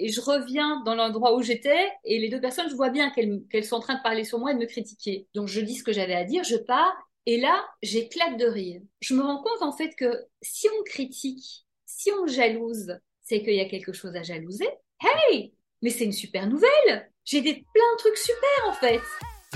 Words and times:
Et 0.00 0.08
je 0.08 0.20
reviens 0.20 0.80
dans 0.84 0.94
l'endroit 0.94 1.34
où 1.36 1.42
j'étais 1.42 1.90
et 2.04 2.20
les 2.20 2.28
deux 2.28 2.40
personnes, 2.40 2.70
je 2.70 2.76
vois 2.76 2.90
bien 2.90 3.10
qu'elles 3.10 3.64
sont 3.64 3.76
en 3.76 3.80
train 3.80 3.96
de 3.96 4.02
parler 4.02 4.22
sur 4.22 4.38
moi 4.38 4.52
et 4.52 4.54
de 4.54 4.60
me 4.60 4.66
critiquer. 4.66 5.26
Donc 5.34 5.48
je 5.48 5.60
dis 5.60 5.74
ce 5.74 5.82
que 5.82 5.92
j'avais 5.92 6.14
à 6.14 6.24
dire, 6.24 6.44
je 6.44 6.56
pars 6.56 6.96
et 7.26 7.38
là, 7.38 7.66
j'éclate 7.82 8.38
de 8.38 8.46
rire. 8.46 8.80
Je 9.00 9.14
me 9.14 9.22
rends 9.22 9.42
compte 9.42 9.60
en 9.60 9.72
fait 9.72 9.94
que 9.96 10.10
si 10.40 10.68
on 10.78 10.82
critique, 10.84 11.66
si 11.84 12.12
on 12.12 12.26
jalouse, 12.26 12.96
c'est 13.22 13.42
qu'il 13.42 13.54
y 13.54 13.60
a 13.60 13.68
quelque 13.68 13.92
chose 13.92 14.14
à 14.14 14.22
jalouser. 14.22 14.68
Hey, 15.02 15.52
mais 15.82 15.90
c'est 15.90 16.04
une 16.04 16.12
super 16.12 16.46
nouvelle. 16.46 17.10
J'ai 17.24 17.40
des 17.40 17.54
plein 17.54 17.92
de 17.92 17.98
trucs 17.98 18.18
super 18.18 18.68
en 18.68 18.72
fait. 18.74 19.02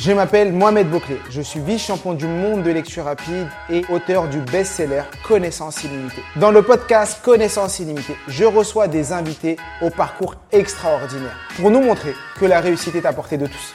Je 0.01 0.11
m'appelle 0.11 0.53
Mohamed 0.53 0.91
Bouclé, 0.91 1.19
je 1.31 1.43
suis 1.43 1.61
vice-champion 1.61 2.15
du 2.15 2.27
monde 2.27 2.63
de 2.63 2.71
lecture 2.71 3.05
rapide 3.05 3.47
et 3.69 3.83
auteur 3.91 4.29
du 4.29 4.41
best-seller 4.41 5.03
Connaissance 5.25 5.85
illimitée. 5.85 6.23
Dans 6.37 6.51
le 6.51 6.63
podcast 6.63 7.23
Connaissance 7.23 7.79
illimitée, 7.79 8.17
je 8.27 8.45
reçois 8.45 8.89
des 8.89 9.13
invités 9.13 9.57
au 9.83 9.91
parcours 9.91 10.37
extraordinaire 10.51 11.39
pour 11.57 11.71
nous 11.71 11.81
montrer 11.81 12.15
que 12.41 12.47
la 12.47 12.61
réussite 12.61 12.95
est 12.95 13.05
à 13.05 13.13
portée 13.13 13.37
de 13.37 13.47
tous. 13.47 13.75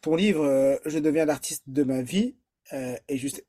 Ton 0.00 0.14
livre 0.14 0.44
euh, 0.44 0.76
Je 0.86 1.00
deviens 1.00 1.24
l'artiste 1.24 1.64
de 1.66 1.82
ma 1.82 2.02
vie 2.02 2.36
euh, 2.72 2.94
est 3.08 3.16
juste 3.16 3.44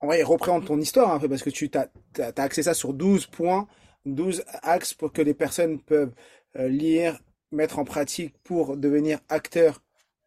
en 0.00 0.06
vrai, 0.06 0.20
il 0.20 0.24
représente 0.24 0.66
ton 0.66 0.80
histoire 0.80 1.12
un 1.12 1.18
peu 1.18 1.28
parce 1.28 1.42
que 1.42 1.50
tu 1.50 1.70
as, 1.74 1.88
as, 2.20 2.42
axé 2.42 2.62
ça 2.62 2.74
sur 2.74 2.92
12 2.92 3.26
points, 3.26 3.68
12 4.06 4.44
axes 4.62 4.94
pour 4.94 5.12
que 5.12 5.22
les 5.22 5.34
personnes 5.34 5.80
peuvent 5.80 6.12
euh, 6.56 6.68
lire, 6.68 7.18
mettre 7.50 7.78
en 7.78 7.84
pratique 7.84 8.34
pour 8.42 8.76
devenir 8.76 9.18
acteurs 9.28 9.80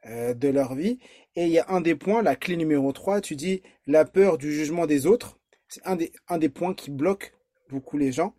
euh, 0.05 0.33
de 0.33 0.47
leur 0.49 0.75
vie. 0.75 0.99
Et 1.35 1.45
il 1.45 1.51
y 1.51 1.59
a 1.59 1.65
un 1.69 1.81
des 1.81 1.95
points, 1.95 2.21
la 2.21 2.35
clé 2.35 2.57
numéro 2.57 2.91
3, 2.91 3.21
tu 3.21 3.35
dis 3.35 3.61
la 3.87 4.05
peur 4.05 4.37
du 4.37 4.51
jugement 4.53 4.85
des 4.85 5.05
autres. 5.05 5.39
C'est 5.67 5.85
un 5.85 5.95
des, 5.95 6.11
un 6.27 6.37
des 6.37 6.49
points 6.49 6.73
qui 6.73 6.91
bloque 6.91 7.33
beaucoup 7.69 7.97
les 7.97 8.11
gens. 8.11 8.35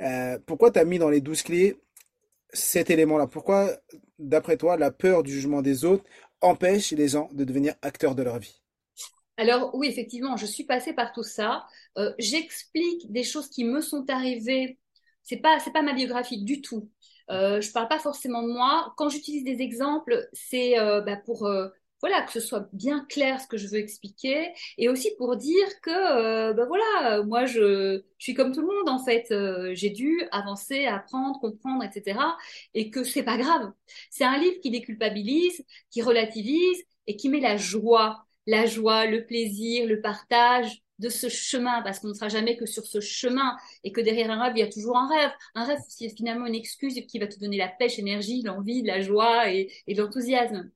Euh, 0.00 0.38
pourquoi 0.46 0.70
tu 0.70 0.78
as 0.78 0.84
mis 0.84 0.98
dans 0.98 1.10
les 1.10 1.20
douze 1.20 1.42
clés 1.42 1.76
cet 2.52 2.90
élément-là? 2.90 3.26
Pourquoi, 3.26 3.70
d'après 4.18 4.56
toi, 4.56 4.76
la 4.76 4.90
peur 4.90 5.22
du 5.22 5.32
jugement 5.32 5.62
des 5.62 5.84
autres 5.84 6.04
empêche 6.40 6.92
les 6.92 7.08
gens 7.08 7.28
de 7.32 7.44
devenir 7.44 7.74
acteurs 7.82 8.14
de 8.14 8.22
leur 8.22 8.38
vie? 8.38 8.62
Alors 9.36 9.74
oui, 9.74 9.88
effectivement, 9.88 10.36
je 10.36 10.46
suis 10.46 10.64
passée 10.64 10.92
par 10.92 11.12
tout 11.12 11.22
ça. 11.22 11.66
Euh, 11.98 12.12
j'explique 12.18 13.10
des 13.10 13.24
choses 13.24 13.48
qui 13.48 13.64
me 13.64 13.80
sont 13.80 14.04
arrivées. 14.08 14.78
C'est 15.22 15.38
pas, 15.38 15.58
c'est 15.60 15.72
pas 15.72 15.82
ma 15.82 15.92
biographie 15.94 16.42
du 16.44 16.60
tout. 16.60 16.90
Euh, 17.30 17.60
je 17.60 17.72
parle 17.72 17.88
pas 17.88 17.98
forcément 17.98 18.42
de 18.42 18.48
moi. 18.52 18.92
Quand 18.96 19.08
j'utilise 19.08 19.44
des 19.44 19.62
exemples, 19.62 20.28
c'est 20.32 20.78
euh, 20.78 21.00
bah, 21.00 21.16
pour 21.16 21.46
euh, 21.46 21.68
voilà 22.00 22.22
que 22.22 22.32
ce 22.32 22.40
soit 22.40 22.68
bien 22.72 23.06
clair 23.08 23.40
ce 23.40 23.46
que 23.46 23.56
je 23.56 23.68
veux 23.68 23.76
expliquer 23.78 24.52
et 24.76 24.88
aussi 24.88 25.10
pour 25.16 25.36
dire 25.36 25.66
que 25.82 25.90
euh, 25.90 26.52
bah, 26.52 26.66
voilà 26.66 27.22
moi 27.22 27.46
je, 27.46 28.02
je, 28.18 28.24
suis 28.24 28.34
comme 28.34 28.52
tout 28.52 28.60
le 28.60 28.66
monde 28.66 28.88
en 28.88 28.98
fait. 29.04 29.32
J'ai 29.74 29.90
dû 29.90 30.22
avancer, 30.32 30.86
apprendre, 30.86 31.38
comprendre, 31.40 31.84
etc. 31.84 32.18
Et 32.74 32.90
que 32.90 33.04
c'est 33.04 33.22
pas 33.22 33.38
grave. 33.38 33.72
C'est 34.10 34.24
un 34.24 34.38
livre 34.38 34.60
qui 34.60 34.70
déculpabilise, 34.70 35.64
qui 35.90 36.02
relativise 36.02 36.82
et 37.06 37.16
qui 37.16 37.28
met 37.28 37.40
la 37.40 37.56
joie, 37.56 38.24
la 38.46 38.66
joie, 38.66 39.06
le 39.06 39.24
plaisir, 39.26 39.86
le 39.86 40.00
partage 40.00 40.81
de 41.02 41.08
ce 41.08 41.28
chemin, 41.28 41.82
parce 41.82 42.00
qu'on 42.00 42.08
ne 42.08 42.14
sera 42.14 42.28
jamais 42.28 42.56
que 42.56 42.64
sur 42.64 42.86
ce 42.86 43.00
chemin, 43.00 43.56
et 43.84 43.92
que 43.92 44.00
derrière 44.00 44.30
un 44.30 44.42
rêve, 44.42 44.54
il 44.56 44.60
y 44.60 44.62
a 44.62 44.70
toujours 44.70 44.96
un 44.96 45.08
rêve. 45.08 45.30
Un 45.54 45.64
rêve, 45.64 45.78
c'est 45.88 46.08
finalement 46.08 46.46
une 46.46 46.54
excuse 46.54 46.94
qui 47.06 47.18
va 47.18 47.26
te 47.26 47.38
donner 47.38 47.58
la 47.58 47.68
pêche, 47.68 47.96
l'énergie, 47.98 48.42
l'envie, 48.42 48.82
la 48.82 49.00
joie 49.00 49.50
et, 49.50 49.70
l'enthousiasme. 49.88 50.70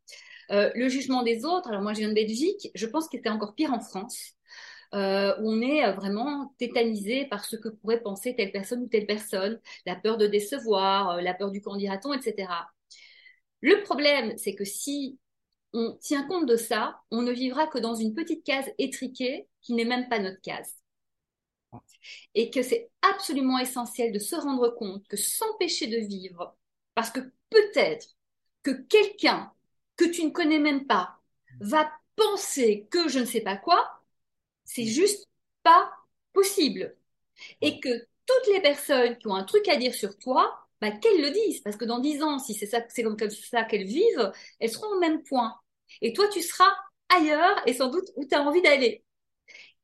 Euh, 0.50 0.70
le 0.74 0.88
jugement 0.88 1.22
des 1.22 1.44
autres, 1.44 1.68
alors 1.70 1.82
moi 1.82 1.92
je 1.92 1.98
viens 1.98 2.08
de 2.08 2.14
Belgique, 2.14 2.70
je 2.74 2.86
pense 2.86 3.08
qu'il 3.08 3.18
était 3.18 3.30
encore 3.30 3.56
pire 3.56 3.72
en 3.72 3.80
France, 3.80 4.36
euh, 4.94 5.34
on 5.40 5.60
est 5.60 5.92
vraiment 5.92 6.54
tétanisé 6.58 7.26
par 7.26 7.44
ce 7.44 7.56
que 7.56 7.68
pourrait 7.68 8.00
penser 8.00 8.34
telle 8.36 8.52
personne 8.52 8.82
ou 8.82 8.88
telle 8.88 9.06
personne, 9.06 9.60
la 9.84 9.96
peur 9.96 10.16
de 10.16 10.26
décevoir, 10.26 11.16
euh, 11.16 11.20
la 11.20 11.34
peur 11.34 11.50
du 11.50 11.60
candidaton, 11.60 12.12
etc. 12.12 12.48
Le 13.60 13.82
problème, 13.82 14.32
c'est 14.36 14.54
que 14.54 14.64
si 14.64 15.18
on 15.72 15.96
tient 16.00 16.26
compte 16.26 16.46
de 16.46 16.56
ça, 16.56 17.00
on 17.10 17.22
ne 17.22 17.32
vivra 17.32 17.66
que 17.66 17.78
dans 17.78 17.94
une 17.94 18.14
petite 18.14 18.44
case 18.44 18.70
étriquée 18.78 19.48
qui 19.60 19.74
n'est 19.74 19.84
même 19.84 20.08
pas 20.08 20.18
notre 20.18 20.40
case. 20.40 20.76
Et 22.34 22.50
que 22.50 22.62
c'est 22.62 22.90
absolument 23.02 23.58
essentiel 23.58 24.12
de 24.12 24.18
se 24.18 24.36
rendre 24.36 24.70
compte 24.70 25.06
que 25.08 25.16
s'empêcher 25.16 25.86
de 25.88 25.98
vivre, 25.98 26.56
parce 26.94 27.10
que 27.10 27.20
peut-être 27.50 28.08
que 28.62 28.70
quelqu'un 28.70 29.52
que 29.96 30.04
tu 30.04 30.24
ne 30.24 30.30
connais 30.30 30.58
même 30.58 30.86
pas 30.86 31.18
va 31.60 31.90
penser 32.16 32.86
que 32.90 33.08
je 33.08 33.18
ne 33.18 33.24
sais 33.24 33.40
pas 33.40 33.56
quoi, 33.56 34.02
c'est 34.64 34.86
juste 34.86 35.28
pas 35.62 35.90
possible. 36.32 36.96
Et 37.60 37.80
que 37.80 38.06
toutes 38.26 38.54
les 38.54 38.60
personnes 38.60 39.18
qui 39.18 39.26
ont 39.28 39.34
un 39.34 39.44
truc 39.44 39.68
à 39.68 39.76
dire 39.76 39.94
sur 39.94 40.18
toi, 40.18 40.65
bah, 40.80 40.90
qu'elles 40.90 41.22
le 41.22 41.30
disent. 41.30 41.60
Parce 41.60 41.76
que 41.76 41.84
dans 41.84 41.98
dix 41.98 42.22
ans, 42.22 42.38
si 42.38 42.54
c'est 42.54 42.66
ça, 42.66 42.80
c'est 42.88 43.02
comme 43.02 43.16
ça 43.18 43.64
qu'elles 43.64 43.86
vivent, 43.86 44.32
elles 44.60 44.70
seront 44.70 44.94
au 44.96 45.00
même 45.00 45.22
point. 45.22 45.54
Et 46.02 46.12
toi, 46.12 46.28
tu 46.28 46.42
seras 46.42 46.70
ailleurs 47.08 47.56
et 47.66 47.74
sans 47.74 47.88
doute 47.90 48.08
où 48.16 48.24
tu 48.26 48.34
as 48.34 48.42
envie 48.42 48.62
d'aller. 48.62 49.04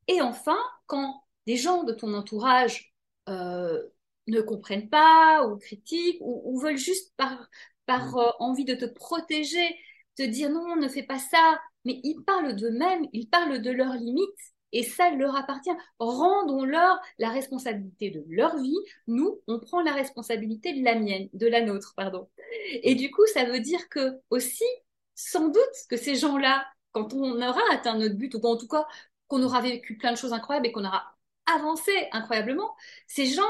Et 0.08 0.20
enfin, 0.20 0.58
quand 0.86 1.22
des 1.46 1.56
gens 1.56 1.84
de 1.84 1.92
ton 1.92 2.14
entourage 2.14 2.92
euh, 3.28 3.82
ne 4.26 4.40
comprennent 4.40 4.88
pas 4.88 5.46
ou 5.46 5.56
critiquent 5.58 6.18
ou, 6.20 6.58
veulent 6.60 6.76
juste 6.76 7.12
par, 7.16 7.48
par 7.86 8.14
mm. 8.14 8.18
euh, 8.18 8.30
envie 8.40 8.64
de 8.64 8.74
te 8.74 8.84
protéger, 8.84 9.76
te 10.16 10.22
dire 10.22 10.50
non, 10.50 10.76
ne 10.76 10.88
fais 10.88 11.02
pas 11.02 11.18
ça, 11.18 11.60
mais 11.84 12.00
ils 12.04 12.22
parlent 12.24 12.54
d'eux-mêmes, 12.56 13.06
ils 13.12 13.28
parlent 13.28 13.60
de 13.60 13.70
leurs 13.70 13.94
limites 13.94 14.51
et 14.72 14.82
ça 14.82 15.10
leur 15.10 15.36
appartient. 15.36 15.70
Rendons-leur 15.98 17.00
la 17.18 17.30
responsabilité 17.30 18.10
de 18.10 18.24
leur 18.28 18.56
vie. 18.58 18.78
Nous, 19.06 19.40
on 19.46 19.58
prend 19.60 19.82
la 19.82 19.92
responsabilité 19.92 20.72
de 20.72 20.84
la 20.84 20.94
mienne, 20.94 21.28
de 21.32 21.46
la 21.46 21.60
nôtre, 21.62 21.94
pardon. 21.96 22.28
Et 22.82 22.94
du 22.94 23.10
coup, 23.10 23.26
ça 23.26 23.44
veut 23.44 23.60
dire 23.60 23.88
que 23.88 24.18
aussi, 24.30 24.64
sans 25.14 25.48
doute 25.48 25.60
que 25.88 25.96
ces 25.96 26.14
gens-là, 26.16 26.66
quand 26.92 27.12
on 27.14 27.36
aura 27.40 27.62
atteint 27.70 27.96
notre 27.96 28.16
but, 28.16 28.34
ou 28.34 28.40
en 28.46 28.56
tout 28.56 28.68
cas 28.68 28.86
qu'on 29.28 29.42
aura 29.42 29.60
vécu 29.60 29.96
plein 29.96 30.12
de 30.12 30.16
choses 30.16 30.32
incroyables 30.32 30.66
et 30.66 30.72
qu'on 30.72 30.84
aura 30.84 31.16
avancé 31.46 31.92
incroyablement, 32.12 32.74
ces 33.06 33.26
gens, 33.26 33.42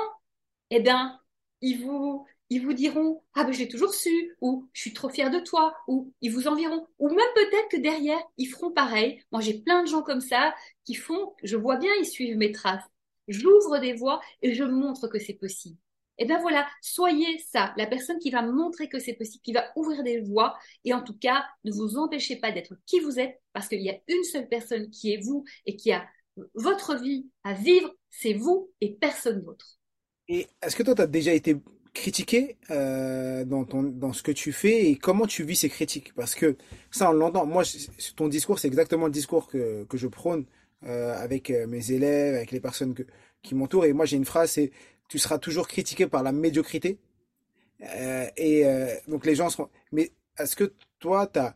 eh 0.70 0.80
bien, 0.80 1.20
ils 1.60 1.84
vous, 1.84 2.26
ils 2.52 2.62
vous 2.62 2.74
diront 2.74 3.22
ah 3.34 3.44
ben 3.44 3.52
j'ai 3.52 3.68
toujours 3.68 3.94
su 3.94 4.36
ou 4.40 4.68
je 4.72 4.80
suis 4.82 4.92
trop 4.92 5.08
fière 5.08 5.30
de 5.30 5.40
toi 5.40 5.74
ou 5.88 6.12
ils 6.20 6.30
vous 6.30 6.48
envieront 6.48 6.86
ou 6.98 7.08
même 7.08 7.18
peut-être 7.34 7.68
que 7.70 7.76
derrière 7.78 8.22
ils 8.36 8.46
feront 8.46 8.70
pareil. 8.70 9.22
Moi 9.32 9.40
j'ai 9.40 9.54
plein 9.54 9.82
de 9.82 9.88
gens 9.88 10.02
comme 10.02 10.20
ça 10.20 10.54
qui 10.84 10.94
font, 10.94 11.34
je 11.42 11.56
vois 11.56 11.76
bien 11.76 11.90
ils 12.00 12.06
suivent 12.06 12.36
mes 12.36 12.52
traces. 12.52 12.84
J'ouvre 13.28 13.78
des 13.78 13.94
voies 13.94 14.20
et 14.42 14.52
je 14.52 14.64
montre 14.64 15.08
que 15.08 15.18
c'est 15.18 15.34
possible. 15.34 15.78
Et 16.18 16.24
eh 16.24 16.26
bien 16.26 16.40
voilà, 16.40 16.68
soyez 16.82 17.38
ça, 17.38 17.72
la 17.78 17.86
personne 17.86 18.18
qui 18.18 18.30
va 18.30 18.42
montrer 18.42 18.88
que 18.88 18.98
c'est 18.98 19.14
possible, 19.14 19.42
qui 19.42 19.54
va 19.54 19.64
ouvrir 19.76 20.02
des 20.02 20.20
voies. 20.20 20.56
Et 20.84 20.92
en 20.92 21.02
tout 21.02 21.16
cas, 21.16 21.42
ne 21.64 21.72
vous 21.72 21.96
empêchez 21.96 22.36
pas 22.36 22.52
d'être 22.52 22.74
qui 22.84 23.00
vous 23.00 23.18
êtes, 23.18 23.40
parce 23.54 23.66
qu'il 23.66 23.80
y 23.80 23.88
a 23.88 23.98
une 24.08 24.22
seule 24.24 24.46
personne 24.46 24.90
qui 24.90 25.14
est 25.14 25.24
vous 25.24 25.44
et 25.64 25.74
qui 25.74 25.90
a 25.90 26.06
votre 26.54 27.00
vie 27.00 27.26
à 27.44 27.54
vivre, 27.54 27.90
c'est 28.10 28.34
vous 28.34 28.70
et 28.82 28.92
personne 28.92 29.42
d'autre. 29.42 29.78
Et 30.28 30.46
est-ce 30.60 30.76
que 30.76 30.82
toi, 30.82 30.94
tu 30.94 31.02
as 31.02 31.06
déjà 31.06 31.32
été 31.32 31.56
critiqué 31.94 32.56
euh, 32.70 33.44
dans, 33.44 33.64
ton, 33.64 33.82
dans 33.82 34.12
ce 34.12 34.22
que 34.22 34.32
tu 34.32 34.52
fais 34.52 34.86
et 34.86 34.96
comment 34.96 35.26
tu 35.26 35.44
vis 35.44 35.56
ces 35.56 35.68
critiques 35.68 36.14
Parce 36.14 36.34
que 36.34 36.56
ça, 36.90 37.10
on 37.10 37.12
l'entend. 37.12 37.46
Moi, 37.46 37.64
ton 38.16 38.28
discours, 38.28 38.58
c'est 38.58 38.68
exactement 38.68 39.06
le 39.06 39.12
discours 39.12 39.46
que, 39.46 39.84
que 39.84 39.96
je 39.98 40.06
prône 40.06 40.46
euh, 40.86 41.14
avec 41.16 41.50
euh, 41.50 41.66
mes 41.66 41.92
élèves, 41.92 42.34
avec 42.34 42.50
les 42.50 42.60
personnes 42.60 42.94
que, 42.94 43.02
qui 43.42 43.54
m'entourent. 43.54 43.84
Et 43.84 43.92
moi, 43.92 44.06
j'ai 44.06 44.16
une 44.16 44.24
phrase, 44.24 44.52
c'est 44.52 44.72
tu 45.08 45.18
seras 45.18 45.38
toujours 45.38 45.68
critiqué 45.68 46.06
par 46.06 46.22
la 46.22 46.32
médiocrité. 46.32 46.98
Euh, 47.82 48.26
et 48.36 48.66
euh, 48.66 48.94
donc 49.08 49.26
les 49.26 49.34
gens 49.34 49.50
seront. 49.50 49.68
Mais 49.92 50.12
est-ce 50.38 50.56
que 50.56 50.72
toi, 50.98 51.30
as, 51.36 51.54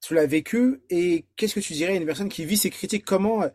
tu 0.00 0.14
l'as 0.14 0.26
vécu 0.26 0.82
et 0.90 1.24
qu'est-ce 1.36 1.54
que 1.54 1.60
tu 1.60 1.72
dirais 1.72 1.94
à 1.94 1.96
une 1.96 2.06
personne 2.06 2.28
qui 2.28 2.44
vit 2.44 2.56
ces 2.56 2.70
critiques? 2.70 3.04
Comment, 3.04 3.42
euh, 3.42 3.48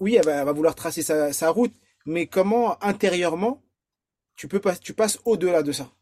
oui, 0.00 0.16
elle 0.16 0.24
va, 0.24 0.52
vouloir 0.52 0.74
tracer 0.74 1.02
sa, 1.02 1.50
route, 1.50 1.72
mais 2.04 2.26
comment 2.26 2.82
intérieurement 2.84 3.62
tu 4.36 4.48
peux 4.48 4.60
pas, 4.60 4.76
tu 4.76 4.94
passes 4.94 5.18
au-delà 5.24 5.62
de 5.62 5.72
ça 5.72 5.92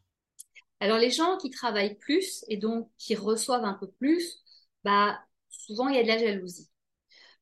Alors 0.80 0.98
les 0.98 1.10
gens 1.10 1.36
qui 1.38 1.50
travaillent 1.50 1.96
plus 1.98 2.44
et 2.48 2.56
donc 2.56 2.90
qui 2.98 3.14
reçoivent 3.14 3.64
un 3.64 3.74
peu 3.74 3.90
plus, 3.90 4.42
bah 4.84 5.18
souvent 5.48 5.88
il 5.88 5.96
y 5.96 5.98
a 5.98 6.02
de 6.02 6.08
la 6.08 6.18
jalousie. 6.18 6.68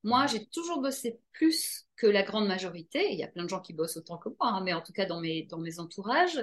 Moi, 0.05 0.27
j'ai 0.27 0.47
toujours 0.47 0.81
bossé 0.81 1.21
plus 1.33 1.87
que 1.97 2.07
la 2.07 2.23
grande 2.23 2.47
majorité. 2.49 3.13
Il 3.13 3.19
y 3.19 3.25
a 3.25 3.29
plein 3.29 3.45
de 3.45 3.49
gens 3.49 3.61
qui 3.61 3.73
bossent 3.75 3.97
autant 3.97 4.19
que 4.19 4.29
moi, 4.31 4.49
hein, 4.49 4.63
mais 4.65 4.73
en 4.73 4.81
tout 4.83 4.93
cas 4.93 5.07
dans 5.07 5.21
mes, 5.21 5.45
dans 5.45 5.59
mes 5.59 5.81
entourages. 5.81 6.41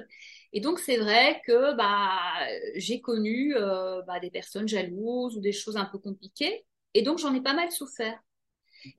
Et 0.54 0.62
donc, 0.62 0.80
c'est 0.80 0.98
vrai 0.98 1.42
que 1.46 1.76
bah, 1.76 2.20
j'ai 2.76 3.02
connu 3.02 3.56
euh, 3.56 4.02
bah, 4.04 4.20
des 4.20 4.32
personnes 4.32 4.68
jalouses 4.68 5.38
ou 5.38 5.42
des 5.42 5.54
choses 5.54 5.78
un 5.78 5.86
peu 5.86 6.00
compliquées. 6.00 6.66
Et 6.94 7.02
donc, 7.02 7.20
j'en 7.20 7.34
ai 7.34 7.42
pas 7.42 7.54
mal 7.54 7.72
souffert. 7.72 8.20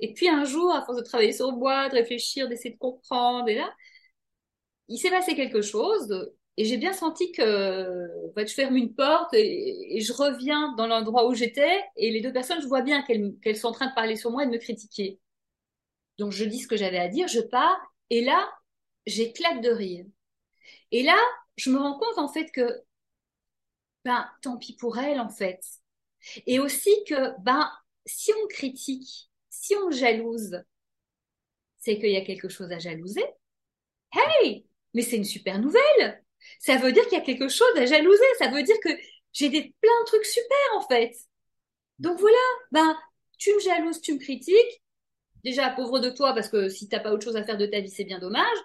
Et 0.01 0.13
puis 0.15 0.29
un 0.29 0.45
jour, 0.45 0.73
à 0.75 0.85
force 0.85 0.99
de 0.99 1.03
travailler 1.05 1.33
sur 1.33 1.53
moi, 1.53 1.89
de 1.89 1.95
réfléchir, 1.95 2.49
d'essayer 2.49 2.75
de 2.75 2.79
comprendre, 2.79 3.49
et 3.49 3.55
là, 3.55 3.73
il 4.88 4.99
s'est 4.99 5.11
passé 5.11 5.35
quelque 5.35 5.62
chose. 5.62 6.33
Et 6.59 6.65
j'ai 6.65 6.79
bien 6.79 6.93
senti 6.94 7.33
que 7.33 8.33
bah, 8.35 8.47
je 8.47 8.55
ferme 8.55 8.77
une 8.77 8.94
porte 8.94 9.35
et, 9.35 10.00
je 10.00 10.12
reviens 10.12 10.75
dans 10.77 10.87
l'endroit 10.87 11.29
où 11.29 11.35
j'étais. 11.35 11.83
Et 11.97 12.11
les 12.11 12.21
deux 12.21 12.33
personnes, 12.33 12.62
je 12.62 12.67
vois 12.67 12.83
bien 12.83 13.03
qu'elles 13.03 13.56
sont 13.56 13.69
en 13.69 13.73
train 13.73 13.88
de 13.88 13.94
parler 13.94 14.17
sur 14.17 14.31
moi 14.31 14.44
et 14.44 14.47
de 14.47 14.53
me 14.53 14.59
critiquer. 14.59 15.21
Donc 16.19 16.33
je 16.33 16.44
dis 16.44 16.61
ce 16.61 16.69
que 16.69 16.77
j'avais 16.77 16.99
à 16.99 17.09
dire, 17.09 17.29
je 17.29 17.41
pars. 17.41 17.79
Et 18.11 18.25
là, 18.25 18.49
j'éclate 19.06 19.61
de 19.62 19.71
rire. 19.71 20.06
Et 20.93 21.03
là, 21.03 21.19
je 21.56 21.71
me 21.71 21.79
rends 21.79 21.99
compte 21.99 22.19
en 22.19 22.29
fait 22.29 22.50
que, 22.53 22.83
ben, 24.05 24.27
tant 24.43 24.56
pis 24.56 24.77
pour 24.77 24.99
elles 24.99 25.21
en 25.21 25.29
fait. 25.29 25.61
Et 26.47 26.59
aussi 26.59 26.91
que, 27.06 27.38
ben, 27.43 27.71
si 28.06 28.33
on 28.33 28.47
critique, 28.49 29.31
si 29.50 29.75
on 29.77 29.91
jalouse, 29.91 30.62
c'est 31.79 31.99
qu'il 31.99 32.11
y 32.11 32.17
a 32.17 32.25
quelque 32.25 32.49
chose 32.49 32.73
à 32.73 32.79
jalouser. 32.79 33.25
Hey, 34.12 34.66
mais 34.97 35.03
c'est 35.03 35.17
une 35.17 35.25
super 35.25 35.61
nouvelle. 35.61 36.25
Ça 36.59 36.79
veut 36.79 36.91
dire 36.91 37.05
qu'il 37.05 37.19
y 37.19 37.21
a 37.21 37.25
quelque 37.25 37.49
chose 37.49 37.77
à 37.77 37.85
jalouser. 37.85 38.25
Ça 38.39 38.49
veut 38.49 38.63
dire 38.63 38.81
que 38.83 38.89
j'ai 39.33 39.51
des 39.51 39.75
plein 39.81 40.01
de 40.01 40.07
trucs 40.07 40.25
super 40.25 40.57
en 40.75 40.81
fait. 40.89 41.15
Donc 41.99 42.19
voilà, 42.19 42.39
ben 42.73 42.97
tu 43.39 43.55
me 43.55 43.61
jalouses, 43.61 44.01
tu 44.01 44.15
me 44.15 44.19
critiques. 44.19 44.83
Déjà 45.45 45.69
pauvre 45.69 46.01
de 46.01 46.09
toi 46.09 46.33
parce 46.33 46.49
que 46.49 46.71
si 46.71 46.89
t'as 46.89 47.01
pas 47.01 47.13
autre 47.13 47.25
chose 47.25 47.37
à 47.37 47.45
faire 47.45 47.59
de 47.59 47.67
ta 47.67 47.81
vie, 47.81 47.91
c'est 47.91 48.05
bien 48.05 48.19
dommage. 48.19 48.59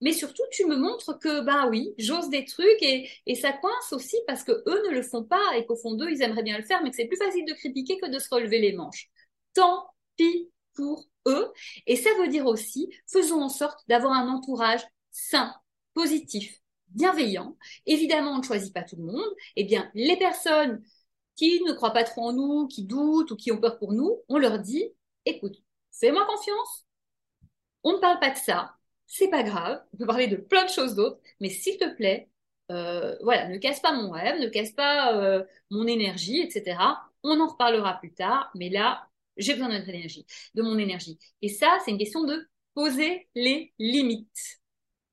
Mais 0.00 0.12
surtout, 0.12 0.42
tu 0.50 0.64
me 0.64 0.76
montres 0.76 1.18
que 1.18 1.42
ben 1.42 1.68
oui, 1.68 1.94
j'ose 1.98 2.30
des 2.30 2.46
trucs 2.46 2.82
et, 2.82 3.08
et 3.26 3.34
ça 3.34 3.52
coince 3.52 3.92
aussi 3.92 4.16
parce 4.26 4.42
que 4.42 4.52
eux 4.52 4.88
ne 4.88 4.94
le 4.94 5.02
font 5.02 5.22
pas 5.22 5.56
et 5.56 5.66
qu'au 5.66 5.76
fond 5.76 5.94
d'eux, 5.94 6.10
ils 6.10 6.22
aimeraient 6.22 6.42
bien 6.42 6.58
le 6.58 6.64
faire, 6.64 6.82
mais 6.82 6.90
que 6.90 6.96
c'est 6.96 7.06
plus 7.06 7.18
facile 7.18 7.44
de 7.44 7.52
critiquer 7.52 7.98
que 7.98 8.08
de 8.08 8.18
se 8.18 8.28
relever 8.30 8.58
les 8.58 8.72
manches. 8.72 9.10
Tant 9.54 9.86
pis 10.16 10.50
pour 10.74 11.06
eux. 11.26 11.52
Et 11.86 11.96
ça 11.96 12.10
veut 12.18 12.28
dire 12.28 12.46
aussi, 12.46 12.90
faisons 13.06 13.42
en 13.42 13.48
sorte 13.50 13.80
d'avoir 13.88 14.12
un 14.14 14.28
entourage 14.28 14.82
sain, 15.10 15.54
positif, 15.94 16.60
bienveillant. 16.88 17.56
Évidemment, 17.86 18.32
on 18.32 18.38
ne 18.38 18.42
choisit 18.42 18.72
pas 18.74 18.82
tout 18.82 18.96
le 18.96 19.04
monde. 19.04 19.34
Eh 19.56 19.64
bien, 19.64 19.90
les 19.94 20.16
personnes 20.16 20.82
qui 21.36 21.62
ne 21.64 21.72
croient 21.72 21.92
pas 21.92 22.04
trop 22.04 22.28
en 22.28 22.32
nous, 22.32 22.68
qui 22.68 22.84
doutent 22.84 23.30
ou 23.30 23.36
qui 23.36 23.52
ont 23.52 23.58
peur 23.60 23.78
pour 23.78 23.92
nous, 23.92 24.22
on 24.28 24.38
leur 24.38 24.58
dit, 24.58 24.84
écoute, 25.26 25.56
fais-moi 25.92 26.26
confiance. 26.26 26.86
On 27.82 27.92
ne 27.94 27.98
parle 27.98 28.20
pas 28.20 28.30
de 28.30 28.36
ça. 28.38 28.76
C'est 29.06 29.28
pas 29.28 29.42
grave. 29.42 29.82
On 29.92 29.96
peut 29.98 30.06
parler 30.06 30.26
de 30.28 30.36
plein 30.36 30.64
de 30.64 30.70
choses 30.70 30.94
d'autres. 30.94 31.20
Mais 31.40 31.50
s'il 31.50 31.76
te 31.78 31.94
plaît, 31.94 32.30
euh, 32.70 33.16
voilà, 33.22 33.48
ne 33.48 33.58
casse 33.58 33.80
pas 33.80 33.92
mon 33.92 34.10
rêve, 34.10 34.40
ne 34.40 34.48
casse 34.48 34.72
pas 34.72 35.14
euh, 35.16 35.44
mon 35.70 35.86
énergie, 35.86 36.40
etc. 36.40 36.78
On 37.22 37.40
en 37.40 37.48
reparlera 37.48 37.98
plus 38.00 38.14
tard. 38.14 38.50
Mais 38.54 38.70
là, 38.70 39.08
j'ai 39.36 39.52
besoin 39.54 39.68
de 39.68 39.74
notre 39.74 39.88
énergie, 39.88 40.26
de 40.54 40.62
mon 40.62 40.78
énergie. 40.78 41.18
Et 41.42 41.48
ça, 41.48 41.78
c'est 41.84 41.90
une 41.90 41.98
question 41.98 42.24
de 42.24 42.48
poser 42.74 43.28
les 43.34 43.72
limites. 43.78 44.60